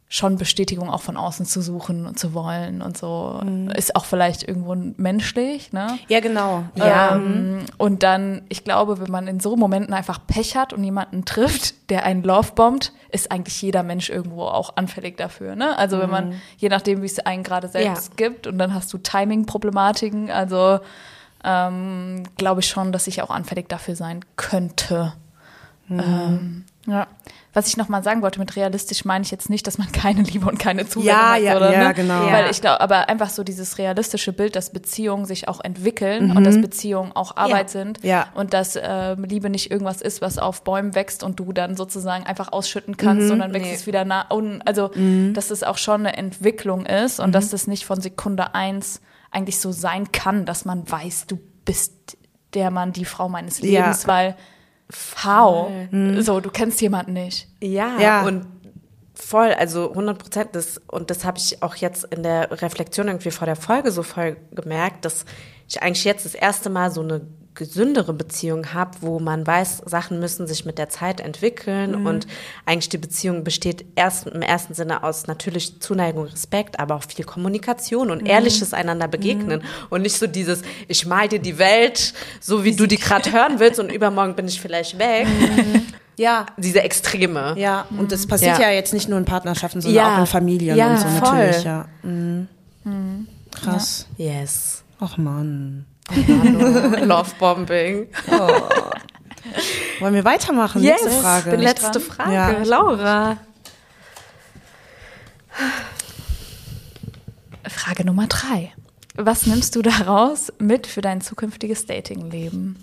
[0.09, 3.69] schon Bestätigung auch von außen zu suchen und zu wollen und so mhm.
[3.71, 5.99] ist auch vielleicht irgendwo menschlich, ne?
[6.07, 6.63] Ja, genau.
[6.75, 7.15] Ja.
[7.15, 11.25] Ähm, und dann, ich glaube, wenn man in so Momenten einfach Pech hat und jemanden
[11.25, 15.77] trifft, der einen Love bombt, ist eigentlich jeder Mensch irgendwo auch anfällig dafür, ne?
[15.77, 16.41] Also wenn man, mhm.
[16.57, 18.27] je nachdem, wie es einen gerade selbst ja.
[18.27, 20.79] gibt und dann hast du Timing-Problematiken, also
[21.43, 25.13] ähm, glaube ich schon, dass ich auch anfällig dafür sein könnte.
[25.89, 25.99] Mhm.
[25.99, 27.07] Ähm, ja.
[27.57, 30.47] Was ich nochmal sagen wollte, mit realistisch meine ich jetzt nicht, dass man keine Liebe
[30.47, 31.41] und keine Zuwendung ja, hat.
[31.41, 31.93] Ja, oder, ja, ne?
[31.95, 32.27] genau.
[32.27, 36.37] Weil ich glaube, aber einfach so dieses realistische Bild, dass Beziehungen sich auch entwickeln mhm.
[36.37, 37.79] und dass Beziehungen auch Arbeit ja.
[37.79, 38.27] sind ja.
[38.35, 42.27] und dass äh, Liebe nicht irgendwas ist, was auf Bäumen wächst und du dann sozusagen
[42.27, 43.31] einfach ausschütten kannst mhm.
[43.31, 43.73] und dann wächst nee.
[43.73, 44.61] es wieder nach unten.
[44.61, 45.33] Also, mhm.
[45.33, 47.33] dass es auch schon eine Entwicklung ist und mhm.
[47.33, 49.01] dass das nicht von Sekunde eins
[49.31, 52.19] eigentlich so sein kann, dass man weiß, du bist
[52.53, 54.07] der Mann, die Frau meines Lebens, ja.
[54.07, 54.35] weil
[55.23, 55.69] how?
[55.91, 56.21] Mhm.
[56.21, 57.47] So, du kennst jemanden nicht.
[57.61, 58.25] Ja, ja.
[58.25, 58.45] und
[59.13, 63.31] voll, also 100 Prozent das, und das habe ich auch jetzt in der Reflexion irgendwie
[63.31, 65.25] vor der Folge so voll gemerkt, dass
[65.67, 67.21] ich eigentlich jetzt das erste Mal so eine
[67.57, 72.05] gesündere Beziehung habe, wo man weiß, Sachen müssen sich mit der Zeit entwickeln mhm.
[72.05, 72.27] und
[72.65, 77.25] eigentlich die Beziehung besteht erst im ersten Sinne aus natürlich Zuneigung, Respekt, aber auch viel
[77.25, 78.27] Kommunikation und mhm.
[78.27, 79.87] ehrliches einander begegnen mhm.
[79.89, 83.59] und nicht so dieses, ich mal dir die Welt, so wie du die gerade hören
[83.59, 85.27] willst und übermorgen bin ich vielleicht weg.
[85.27, 85.83] Mhm.
[86.19, 86.47] Ja.
[86.57, 87.53] Diese Extreme.
[87.57, 90.15] Ja, und das passiert ja, ja jetzt nicht nur in Partnerschaften, sondern ja.
[90.15, 91.37] auch in Familien ja, und so voll.
[91.37, 91.85] natürlich, ja.
[92.01, 92.47] Mhm.
[92.83, 93.27] mhm.
[93.51, 94.07] Krass.
[94.17, 94.83] Yes.
[94.99, 95.85] Ach Mann.
[96.11, 98.07] Lovebombing.
[98.31, 98.61] Oh.
[99.99, 100.81] Wollen wir weitermachen?
[100.83, 101.55] Yes, letzte Frage.
[101.55, 102.33] Letzte Frage.
[102.33, 102.63] Ja.
[102.63, 103.37] Laura.
[107.67, 108.73] Frage Nummer drei.
[109.15, 112.77] Was nimmst du daraus mit für dein zukünftiges Datingleben?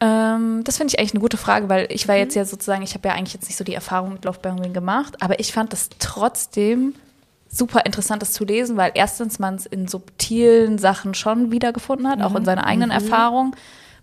[0.00, 2.40] Ähm, das finde ich eigentlich eine gute Frage, weil ich war jetzt mhm.
[2.40, 5.40] ja sozusagen, ich habe ja eigentlich jetzt nicht so die Erfahrung mit Lovebombing gemacht, aber
[5.40, 6.94] ich fand das trotzdem
[7.52, 12.18] super interessant, das zu lesen, weil erstens man es in subtilen Sachen schon wiedergefunden hat,
[12.18, 12.24] mhm.
[12.24, 12.94] auch in seiner eigenen mhm.
[12.94, 13.54] Erfahrung.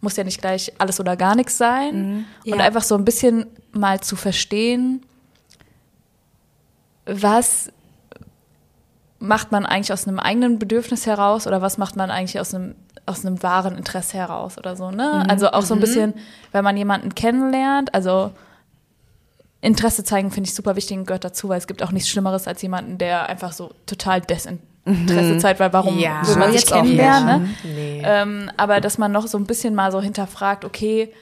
[0.01, 1.95] Muss ja nicht gleich alles oder gar nichts sein.
[1.95, 2.25] Mhm.
[2.45, 2.53] Ja.
[2.53, 5.01] Und einfach so ein bisschen mal zu verstehen,
[7.05, 7.71] was
[9.17, 12.75] macht man eigentlich aus einem eigenen Bedürfnis heraus oder was macht man eigentlich aus einem
[13.05, 15.23] aus einem wahren Interesse heraus oder so, ne?
[15.23, 15.31] Mhm.
[15.31, 15.81] Also auch so ein mhm.
[15.81, 16.13] bisschen,
[16.51, 18.31] wenn man jemanden kennenlernt, also
[19.61, 22.47] Interesse zeigen finde ich super wichtig und gehört dazu, weil es gibt auch nichts Schlimmeres
[22.47, 25.39] als jemanden, der einfach so total Desinteresse mhm.
[25.39, 27.41] zeigt, weil warum ja, will man sich kennenlernen?
[27.41, 27.49] Ne?
[27.63, 28.01] Nee.
[28.03, 31.13] Ähm, aber dass man noch so ein bisschen mal so hinterfragt, okay,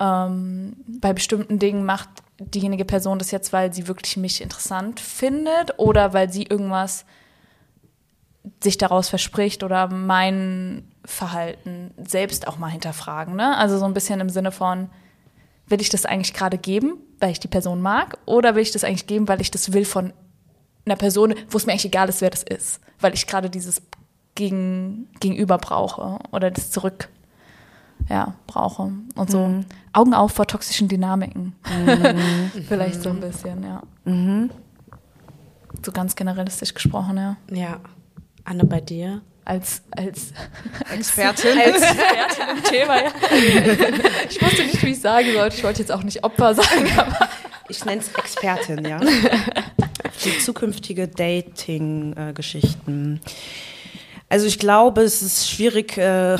[0.00, 5.78] ähm, bei bestimmten Dingen macht diejenige Person das jetzt, weil sie wirklich mich interessant findet
[5.78, 7.04] oder weil sie irgendwas
[8.62, 13.36] sich daraus verspricht oder mein Verhalten selbst auch mal hinterfragen.
[13.36, 13.56] Ne?
[13.56, 14.90] Also so ein bisschen im Sinne von,
[15.68, 18.84] will ich das eigentlich gerade geben, weil ich die Person mag, oder will ich das
[18.84, 20.12] eigentlich geben, weil ich das will von
[20.84, 23.82] einer Person, wo es mir eigentlich egal ist, wer das ist, weil ich gerade dieses
[24.34, 27.08] Gegen, Gegenüber brauche oder das Zurück
[28.08, 29.46] ja, brauche und so.
[29.46, 29.64] Mhm.
[29.92, 31.54] Augen auf vor toxischen Dynamiken.
[31.64, 32.62] Mhm.
[32.68, 33.82] Vielleicht so ein bisschen, ja.
[34.04, 34.50] Mhm.
[35.84, 37.36] So ganz generalistisch gesprochen, ja.
[37.50, 37.80] Ja.
[38.44, 39.22] Anne, bei dir?
[39.44, 40.32] Als, als
[40.92, 41.58] Expertin.
[41.58, 43.10] Als Expertin im Thema, ja.
[44.28, 45.56] Ich wusste nicht, wie ich sagen sollte.
[45.56, 47.28] Ich wollte jetzt auch nicht Opfer sagen, aber.
[47.68, 49.00] Ich nenne es Expertin, ja.
[50.24, 53.20] Die zukünftige Dating-Geschichten.
[54.28, 56.38] Also ich glaube, es ist schwierig, äh,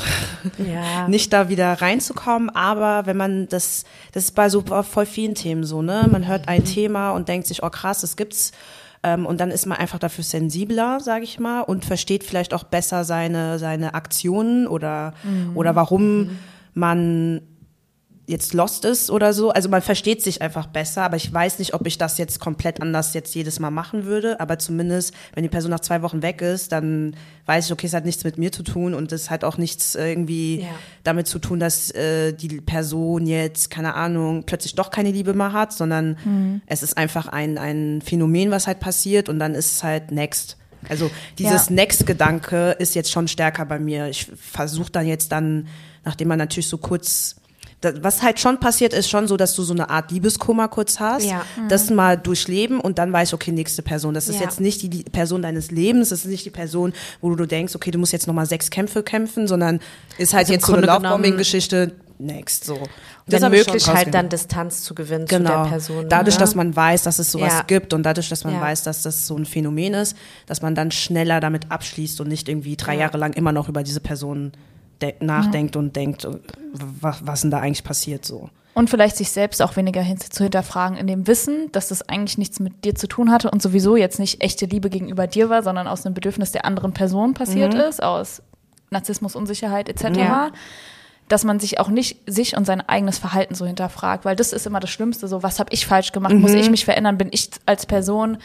[0.57, 1.07] ja.
[1.07, 5.63] nicht da wieder reinzukommen, aber wenn man das, das ist bei so voll vielen Themen
[5.63, 6.07] so, ne?
[6.11, 6.65] Man hört ein mhm.
[6.65, 8.51] Thema und denkt sich, oh krass, das gibt's
[9.05, 12.63] ähm, und dann ist man einfach dafür sensibler, sage ich mal, und versteht vielleicht auch
[12.63, 15.55] besser seine, seine Aktionen oder, mhm.
[15.55, 16.39] oder warum mhm.
[16.73, 17.41] man
[18.27, 19.51] jetzt lost ist oder so.
[19.51, 22.81] Also man versteht sich einfach besser, aber ich weiß nicht, ob ich das jetzt komplett
[22.81, 24.39] anders jetzt jedes Mal machen würde.
[24.39, 27.15] Aber zumindest, wenn die Person nach zwei Wochen weg ist, dann
[27.45, 29.93] weiß ich, okay, es hat nichts mit mir zu tun und es hat auch nichts
[29.93, 30.67] irgendwie ja.
[31.03, 35.53] damit zu tun, dass äh, die Person jetzt, keine Ahnung, plötzlich doch keine Liebe mehr
[35.53, 36.61] hat, sondern mhm.
[36.65, 40.57] es ist einfach ein, ein Phänomen, was halt passiert und dann ist es halt next.
[40.89, 41.75] Also dieses ja.
[41.75, 44.07] Next-Gedanke ist jetzt schon stärker bei mir.
[44.07, 45.67] Ich versuche dann jetzt dann,
[46.03, 47.35] nachdem man natürlich so kurz
[47.81, 51.25] was halt schon passiert, ist schon so, dass du so eine Art Liebeskummer kurz hast,
[51.25, 51.45] ja.
[51.55, 51.67] mhm.
[51.69, 54.13] das mal durchleben und dann weißt, okay, nächste Person.
[54.13, 54.43] Das ist ja.
[54.43, 57.91] jetzt nicht die Person deines Lebens, das ist nicht die Person, wo du denkst, okay,
[57.91, 59.79] du musst jetzt nochmal sechs Kämpfe kämpfen, sondern
[60.17, 62.75] ist halt also jetzt so eine Laufbombing-Geschichte, next, so.
[62.75, 62.87] Und
[63.27, 65.63] Wenn möglich halt dann Distanz zu gewinnen zu Genau.
[65.63, 66.05] der Person.
[66.09, 66.39] dadurch, ne?
[66.39, 67.61] dass man weiß, dass es sowas Ja.
[67.63, 68.61] gibt und dadurch, dass man Ja.
[68.61, 70.15] weiß, dass das so ein Phänomen ist,
[70.45, 73.83] dass man dann schneller damit abschließt und nicht irgendwie drei Jahre lang immer noch über
[73.83, 74.51] diese Person
[75.01, 76.27] de- nachdenkt und denkt,
[76.73, 78.49] was, was denn da eigentlich passiert so.
[78.73, 82.37] Und vielleicht sich selbst auch weniger hin zu hinterfragen, in dem Wissen, dass das eigentlich
[82.37, 85.63] nichts mit dir zu tun hatte und sowieso jetzt nicht echte Liebe gegenüber dir war,
[85.63, 88.41] sondern aus einem Bedürfnis der anderen Person passiert ist, aus
[88.89, 90.17] Narzissmus, Unsicherheit etc.
[90.17, 90.51] Ja.
[91.29, 94.67] Dass man sich auch nicht sich und sein eigenes Verhalten so hinterfragt, weil das ist
[94.67, 95.29] immer das Schlimmste.
[95.29, 96.33] So, was habe ich falsch gemacht?
[96.33, 97.17] Muss ich mich verändern?
[97.17, 98.37] Bin ich als Person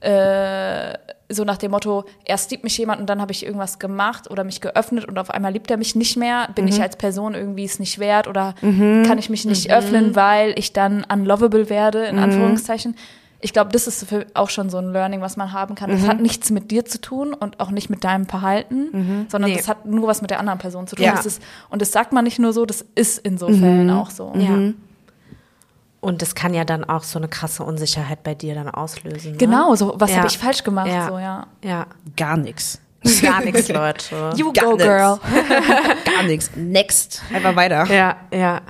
[0.00, 0.92] äh,
[1.28, 4.44] so nach dem Motto, erst liebt mich jemand und dann habe ich irgendwas gemacht oder
[4.44, 6.48] mich geöffnet und auf einmal liebt er mich nicht mehr.
[6.54, 10.54] Bin ich als Person irgendwie es nicht wert oder kann ich mich nicht öffnen, weil
[10.58, 12.94] ich dann unlovable werde, in Anführungszeichen.
[13.40, 15.90] Ich glaube, das ist für auch schon so ein Learning, was man haben kann.
[15.90, 19.56] Das hat nichts mit dir zu tun und auch nicht mit deinem Verhalten, sondern Nee.
[19.58, 21.04] das hat nur was mit der anderen Person zu tun.
[21.04, 21.12] Ja.
[21.12, 24.10] Das ist, und das sagt man nicht nur so, das ist in so Fällen auch
[24.10, 24.32] so.
[24.36, 24.72] Ja.
[26.06, 29.32] Und das kann ja dann auch so eine krasse Unsicherheit bei dir dann auslösen.
[29.32, 29.38] Ne?
[29.38, 30.18] Genau, so was Ja.
[30.18, 31.08] habe ich falsch gemacht, Ja.
[31.08, 31.46] so ja.
[31.64, 31.86] Ja.
[32.16, 32.80] Gar nichts.
[33.22, 34.30] Gar nichts, Leute.
[34.36, 34.84] You Gar go, nix.
[34.84, 35.18] girl.
[36.04, 36.50] Gar nichts.
[36.54, 37.22] Next.
[37.34, 37.84] Einfach weiter.
[37.92, 38.60] Ja, ja.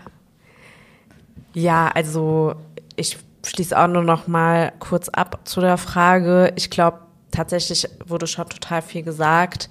[1.52, 2.54] Ja, also
[2.96, 6.52] ich schließe auch nur noch mal kurz ab zu der Frage.
[6.56, 7.00] Ich glaube,
[7.32, 9.68] tatsächlich wurde schon total viel gesagt.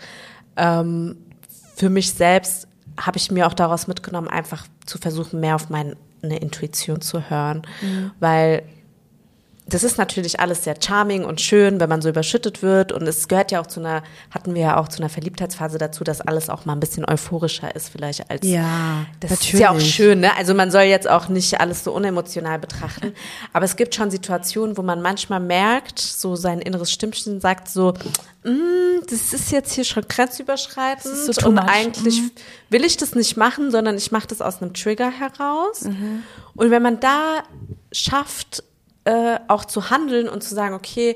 [0.55, 1.17] Ähm,
[1.75, 2.67] für mich selbst
[2.99, 5.69] habe ich mir auch daraus mitgenommen, einfach zu versuchen, mehr auf
[6.27, 7.61] meine Intuition zu hören,
[8.19, 8.63] weil
[9.67, 12.91] das ist natürlich alles sehr charming und schön, wenn man so überschüttet wird.
[12.91, 16.03] Und es gehört ja auch zu einer, hatten wir ja auch zu einer Verliebtheitsphase dazu,
[16.03, 18.45] dass alles auch mal ein bisschen euphorischer ist, vielleicht als.
[18.45, 19.53] Ja, das natürlich.
[19.55, 20.35] ist ja auch schön, ne?
[20.37, 23.13] Also man soll jetzt auch nicht alles so unemotional betrachten.
[23.53, 27.95] Aber es gibt schon Situationen, wo man manchmal merkt, so sein inneres Stimmchen sagt so,
[28.43, 32.21] "Mm, das ist jetzt hier schon grenzüberschreitend so und much." eigentlich
[32.69, 35.81] will ich das nicht machen, sondern ich mache das aus einem Trigger heraus.
[36.55, 37.43] Und wenn man da
[37.91, 38.63] schafft,
[39.05, 41.15] äh, auch zu handeln und zu sagen, okay,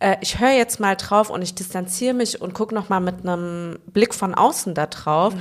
[0.00, 3.20] äh, ich höre jetzt mal drauf und ich distanziere mich und gucke noch mal mit
[3.20, 5.34] einem Blick von außen da drauf,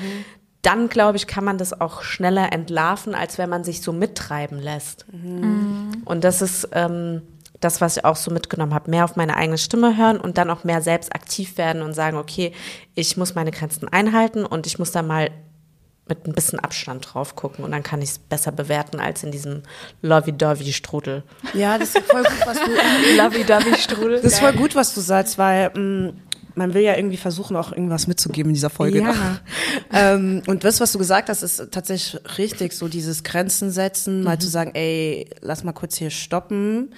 [0.62, 4.60] dann glaube ich, kann man das auch schneller entlarven, als wenn man sich so mittreiben
[4.60, 5.06] lässt.
[6.06, 7.22] Und das ist ähm,
[7.60, 10.50] das, was ich auch so mitgenommen habe, mehr auf meine eigene Stimme hören und dann
[10.50, 12.54] auch mehr selbst aktiv werden und sagen, okay,
[12.96, 15.30] ich muss meine Grenzen einhalten und ich muss da mal
[16.10, 19.32] mit ein bisschen Abstand drauf gucken und dann kann ich es besser bewerten als in
[19.32, 19.64] diesem
[20.02, 21.24] Lovey-Dovey-Strudel.
[21.54, 22.72] Ja, das ist voll gut, was du
[23.18, 24.22] Lovey-Dovey-Strudel.
[24.22, 26.14] Das ist voll gut, was du sagst, weil mh,
[26.56, 29.00] man will ja irgendwie versuchen, auch irgendwas mitzugeben in dieser Folge.
[29.00, 29.40] Ja.
[29.94, 34.40] ähm, und das, was du gesagt hast, ist tatsächlich richtig, so dieses Grenzen setzen, mal
[34.40, 36.94] zu sagen, ey, lass mal kurz hier stoppen.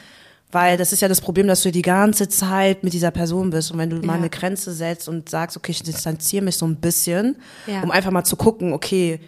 [0.51, 3.71] Weil das ist ja das Problem, dass du die ganze Zeit mit dieser Person bist.
[3.71, 4.19] Und wenn du mal Ja.
[4.19, 7.37] eine Grenze setzt und sagst, okay, ich distanziere mich so ein bisschen,
[7.67, 7.81] Ja.
[7.83, 9.19] um einfach mal zu gucken, okay,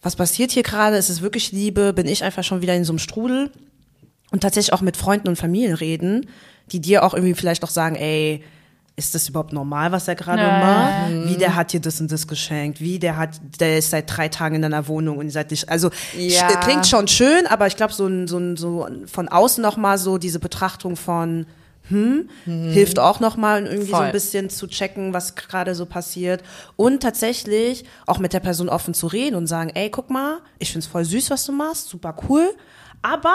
[0.00, 0.96] was passiert hier gerade?
[0.96, 1.92] Ist es wirklich Liebe?
[1.92, 3.50] Bin ich einfach schon wieder in so einem Strudel?
[4.30, 6.26] Und tatsächlich auch mit Freunden und Familien reden,
[6.72, 8.42] die dir auch irgendwie vielleicht auch sagen, ey,
[9.04, 10.94] ist das überhaupt normal, was er gerade Ja, macht?
[11.26, 12.80] Wie der hat dir das und das geschenkt?
[12.80, 13.30] Wie der hat,
[13.60, 16.46] der ist seit drei Tagen in deiner Wohnung und seid nicht, also Ja.
[16.56, 19.98] klingt schon schön, aber ich glaube so ein, so ein, so von außen noch mal
[19.98, 21.46] so diese Betrachtung von
[21.88, 24.06] hm, hilft auch noch mal irgendwie so Voll.
[24.06, 26.42] ein bisschen zu checken, was gerade so passiert
[26.76, 30.70] und tatsächlich auch mit der Person offen zu reden und sagen, ey, guck mal, ich
[30.70, 32.48] find's voll süß, was du machst, super cool,
[33.02, 33.34] aber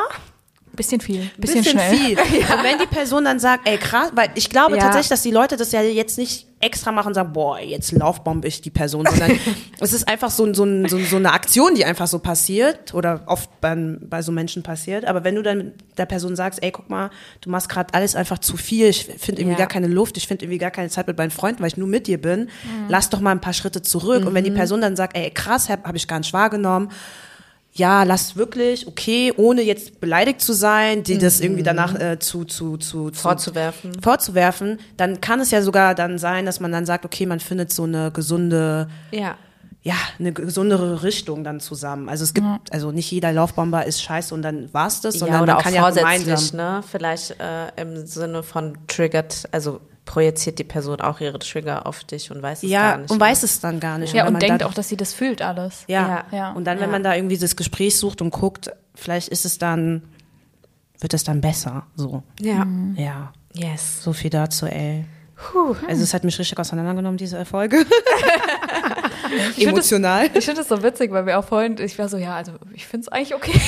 [0.78, 1.96] Bisschen viel, bisschen, bisschen schnell.
[1.98, 2.18] viel.
[2.20, 4.84] Und wenn die Person dann sagt, ey krass, weil ich glaube Ja.
[4.84, 8.48] tatsächlich, dass die Leute das ja jetzt nicht extra machen und sagen, boah, jetzt laufbombe
[8.48, 9.38] ich die Person, sondern
[9.80, 13.50] es ist einfach so, so, so, so eine Aktion, die einfach so passiert oder oft
[13.62, 15.06] bei, bei so Menschen passiert.
[15.06, 17.10] Aber wenn du dann der Person sagst, ey, guck mal,
[17.42, 19.58] du machst gerade alles einfach zu viel, ich finde irgendwie Ja.
[19.66, 21.88] gar keine Luft, ich finde irgendwie gar keine Zeit mit meinen Freunden, weil ich nur
[21.88, 22.50] mit dir bin,
[22.88, 24.26] lass doch mal ein paar Schritte zurück.
[24.26, 26.90] Und wenn die Person dann sagt, ey, krass, habe hab ich gar nicht wahrgenommen,
[27.78, 32.44] ja, lass wirklich, okay, ohne jetzt beleidigt zu sein, die das irgendwie danach äh, zu,
[32.44, 34.02] zu, zu, zu Vorzuwerfen.
[34.02, 37.72] vorzuwerfen, dann kann es ja sogar dann sein, dass man dann sagt, okay, man findet
[37.72, 39.38] so eine gesunde, Ja.
[39.84, 42.10] ja, eine gesundere Richtung dann zusammen.
[42.10, 45.44] Also es gibt, also nicht jeder Laufbomber ist scheiße und dann war's das, sondern ja,
[45.44, 46.58] oder man auch kann ja gemeinsam.
[46.58, 46.84] ne?
[46.90, 52.32] Vielleicht äh, im Sinne von triggert, also projiziert die Person auch ihre Trigger auf dich
[52.32, 53.12] und weiß es Ja, gar nicht.
[53.12, 53.22] und ne?
[53.26, 54.14] weiß es dann gar nicht.
[54.16, 55.84] Ja, und man denkt dann, auch, dass sie das fühlt alles.
[55.88, 56.26] ja.
[56.32, 56.52] Ja.
[56.54, 56.92] Und dann, wenn Ja.
[56.92, 60.02] man da irgendwie das Gespräch sucht und guckt, vielleicht ist es dann,
[61.00, 62.24] wird es dann besser, so.
[62.42, 62.66] Ja.
[62.96, 63.32] Ja.
[63.54, 64.02] Yes.
[64.04, 65.06] So viel dazu, ey.
[65.88, 67.86] Also es hat mich richtig auseinandergenommen, diese Folge.
[69.50, 70.30] Ich find Emotional.
[70.34, 72.86] Ich finde es so witzig, weil wir auch vorhin, ich war so, ja, also ich
[72.86, 73.60] finde es eigentlich okay.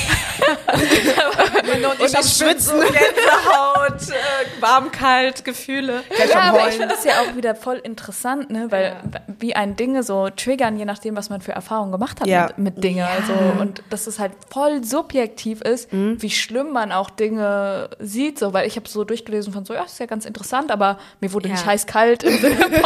[1.98, 2.80] Und ich am Schwitzen.
[2.80, 6.02] Gänsehaut, äh, warm, kalt, Gefühle.
[6.32, 8.66] Ja, aber ich finde es ja auch wieder voll interessant, ne?
[8.70, 8.96] weil
[9.38, 12.46] wie ein Dinge so triggern, je nachdem, was man für Erfahrungen gemacht hat Ja.
[12.56, 13.04] mit, mit Dingen.
[13.06, 16.20] Also, und dass es halt voll subjektiv ist, Mhm.
[16.22, 18.38] wie schlimm man auch Dinge sieht.
[18.38, 21.32] So, weil ich habe so durchgelesen von so, ja, ist ja ganz interessant, aber mir
[21.32, 21.54] wurde Ja.
[21.54, 22.70] nicht heiß-kalt im Sinne von.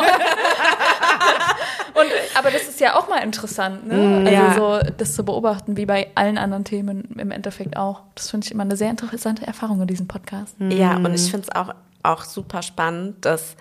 [1.94, 2.06] Und,
[2.38, 3.94] aber das ist ja auch mal interessant, ne?
[3.96, 4.54] Mhm, also ja.
[4.82, 8.00] so das zu beobachten, wie bei allen anderen Themen im Endeffekt auch.
[8.14, 10.54] Das finde ich immer eine sehr interessante Erfahrung in diesem Podcast.
[10.58, 13.56] Ja, und ich finde es auch, auch super spannend, dass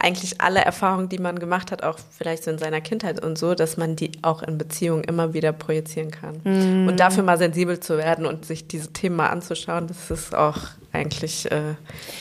[0.00, 3.56] eigentlich alle Erfahrungen, die man gemacht hat, auch vielleicht so in seiner Kindheit und so,
[3.56, 6.36] dass man die auch in Beziehungen immer wieder projizieren kann.
[6.88, 10.56] Und dafür mal sensibel zu werden und sich diese Themen mal anzuschauen, das ist auch
[10.92, 11.74] eigentlich äh,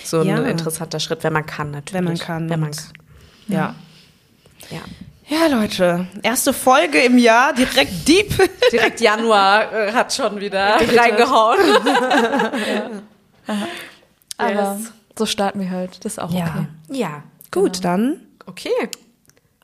[0.04, 0.38] so ein Ja.
[0.40, 1.94] interessanter Schritt, wenn man kann natürlich.
[1.94, 2.50] Wenn man kann.
[2.50, 2.94] Wenn man kann.
[3.48, 3.76] Ja.
[4.72, 4.80] Ja.
[5.30, 6.08] Ja, Leute.
[6.24, 8.30] Erste Folge im Jahr, direkt deep.
[8.72, 11.60] Direkt Januar äh, hat schon wieder reingehauen.
[14.38, 14.92] Aber Yes.
[15.18, 16.04] so starten wir halt.
[16.06, 16.46] Das ist auch Ja.
[16.46, 16.68] okay.
[16.98, 18.70] Ja, Gut, dann okay.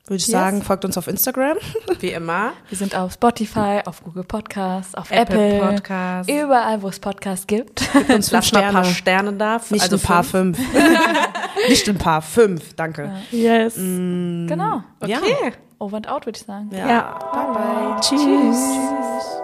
[0.06, 1.56] Würde ich sagen, folgt uns auf Instagram.
[2.00, 2.52] Wie immer.
[2.68, 6.30] Wir sind auf Spotify, auf Google Podcasts, auf Apple Apple, Podcasts.
[6.30, 7.80] überall, wo es Podcasts gibt.
[7.94, 9.32] Uns fünf Lass mal ein paar Sterne.
[9.32, 9.60] Da.
[9.70, 10.58] Nicht also ein paar fünf.
[10.58, 10.68] fünf.
[11.68, 12.74] Nicht ein paar fünf.
[12.74, 13.12] Danke.
[13.30, 13.76] Yes.
[13.76, 14.82] Genau.
[15.06, 15.18] Ja.
[15.18, 15.52] Okay.
[15.78, 16.70] Over and out, würde ich sagen.
[16.72, 16.88] Ja.
[16.88, 17.18] Ja.
[17.32, 18.00] Bye bye.
[18.00, 19.43] Tschüss.